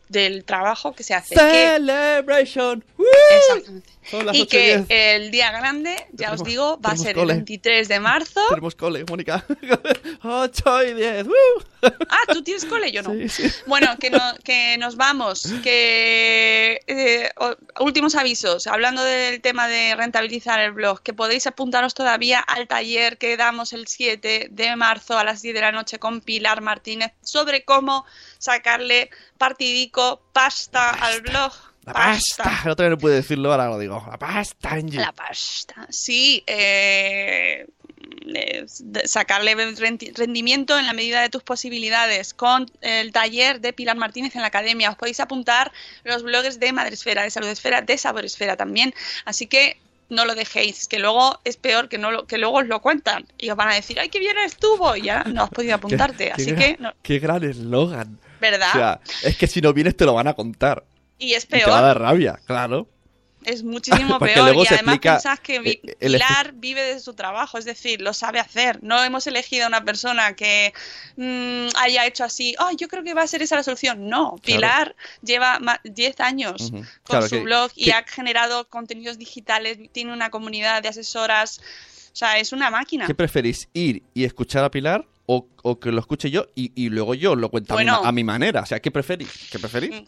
[0.10, 1.36] del trabajo que se hace.
[1.36, 2.84] Que- Celebration.
[3.38, 3.90] Exactamente.
[4.12, 4.86] Y 8 y que 10.
[4.90, 7.34] el día grande, ya os digo, va a ser cole.
[7.34, 8.40] el 23 de marzo.
[8.50, 9.44] Tenemos cole, Mónica.
[10.24, 11.28] 8 y 10.
[11.28, 11.32] ¡uh!
[12.10, 13.14] Ah, tú tienes cole, yo no.
[13.66, 15.48] Bueno, que, no, que nos vamos.
[15.64, 17.32] Que eh,
[17.80, 18.68] últimos avisos.
[18.68, 23.74] Hablando del tema de rentabilizar el blog, que podéis apuntaros todavía al taller que damos
[23.74, 28.06] el 7 de marzo a las 10 de la noche con Pilar Martínez sobre cómo
[28.38, 31.52] sacarle partidico pasta al blog.
[31.86, 32.62] La pasta.
[32.66, 34.04] El otro día no pude decirlo, ahora lo digo.
[34.10, 35.00] La pasta, Angie.
[35.00, 35.86] La pasta.
[35.90, 37.68] Sí, eh,
[38.34, 38.66] eh,
[39.06, 44.36] sacarle rendi- rendimiento en la medida de tus posibilidades con el taller de Pilar Martínez
[44.36, 44.90] en la academia.
[44.90, 45.72] Os podéis apuntar
[46.04, 48.94] los blogs de Madresfera, de Saludesfera, de Saboresfera también.
[49.26, 49.78] Así que
[50.10, 53.26] no lo dejéis, que luego es peor que no lo, que luego os lo cuentan
[53.38, 56.32] y os van a decir, ay, qué bien estuvo, y ya no has podido apuntarte.
[56.32, 58.20] Así qué que, no- Qué gran eslogan.
[58.52, 58.70] ¿Verdad?
[58.70, 60.84] O sea, es que si no vienes te lo van a contar.
[61.18, 61.82] y es Y te va a peor.
[61.82, 62.88] dar rabia, claro.
[63.44, 64.46] Es muchísimo Porque peor.
[64.48, 68.12] luego Y se además pensás que eh, Pilar vive de su trabajo, es decir, lo
[68.12, 68.80] sabe hacer.
[68.82, 70.74] No hemos elegido a una persona que
[71.16, 74.10] mm, haya hecho así, oh, yo creo que va a ser esa la solución.
[74.10, 78.68] No, Pilar lleva ma- 10 años con Claro su que- blog y que- ha generado
[78.68, 81.60] contenidos digitales, tiene una comunidad de asesoras.
[82.12, 83.06] O sea, es una máquina.
[83.06, 83.68] ¿Qué preferís?
[83.74, 87.36] ¿Ir y escuchar a Pilar o, o que lo escuche yo y, y luego yo
[87.36, 88.62] lo cuento a mi a, mi, manera?
[88.62, 89.50] O sea, ¿qué preferís?
[89.52, 90.04] ¿Qué preferís?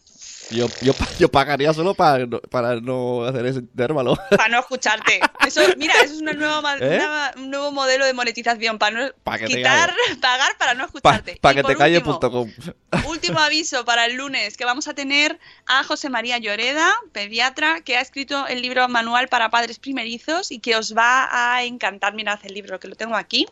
[0.50, 4.16] Yo, yo, pa- yo pagaría solo para no, para no hacer ese intervalo.
[4.30, 5.20] Para no escucharte.
[5.46, 6.96] Eso, mira, eso es una nueva, ¿Eh?
[7.04, 8.80] una- un nuevo modelo de monetización.
[8.80, 11.32] Para no Pa' que quitar, pagar para no Para escucharte.
[11.32, 12.50] Y que por te calle.com.
[13.10, 17.98] Último aviso para el lunes, que vamos a tener a José María Lloreda, pediatra, que
[17.98, 22.14] ha escrito el libro Manual para Padres Primerizos y que os va a encantar.
[22.14, 23.48] Mirad el libro, que lo tengo aquí.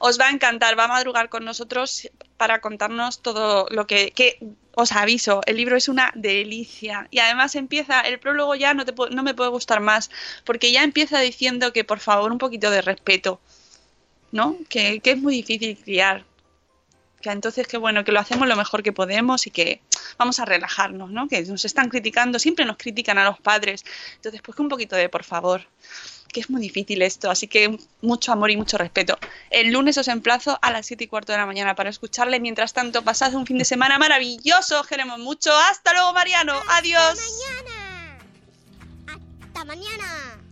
[0.00, 4.12] Os va a encantar, va a madrugar con nosotros para contarnos todo lo que...
[4.12, 4.38] que
[4.80, 7.08] os aviso, el libro es una delicia.
[7.10, 10.08] Y además empieza, el prólogo ya no, te, no me puede gustar más,
[10.44, 13.40] porque ya empieza diciendo que por favor un poquito de respeto,
[14.30, 14.56] ¿no?
[14.68, 16.24] Que, que es muy difícil criar
[17.20, 19.80] Que entonces que bueno, que lo hacemos lo mejor que podemos y que
[20.18, 21.28] vamos a relajarnos, ¿no?
[21.28, 23.84] Que nos están criticando, siempre nos critican a los padres.
[24.16, 25.62] Entonces, pues que un poquito de por favor
[26.32, 29.18] que es muy difícil esto, así que mucho amor y mucho respeto.
[29.50, 32.38] El lunes os emplazo a las 7 y cuarto de la mañana para escucharle.
[32.38, 35.50] Mientras tanto, pasad un fin de semana maravilloso, os queremos mucho.
[35.70, 36.60] Hasta luego, Mariano.
[36.68, 37.18] Adiós.
[39.06, 40.47] Hasta mañana.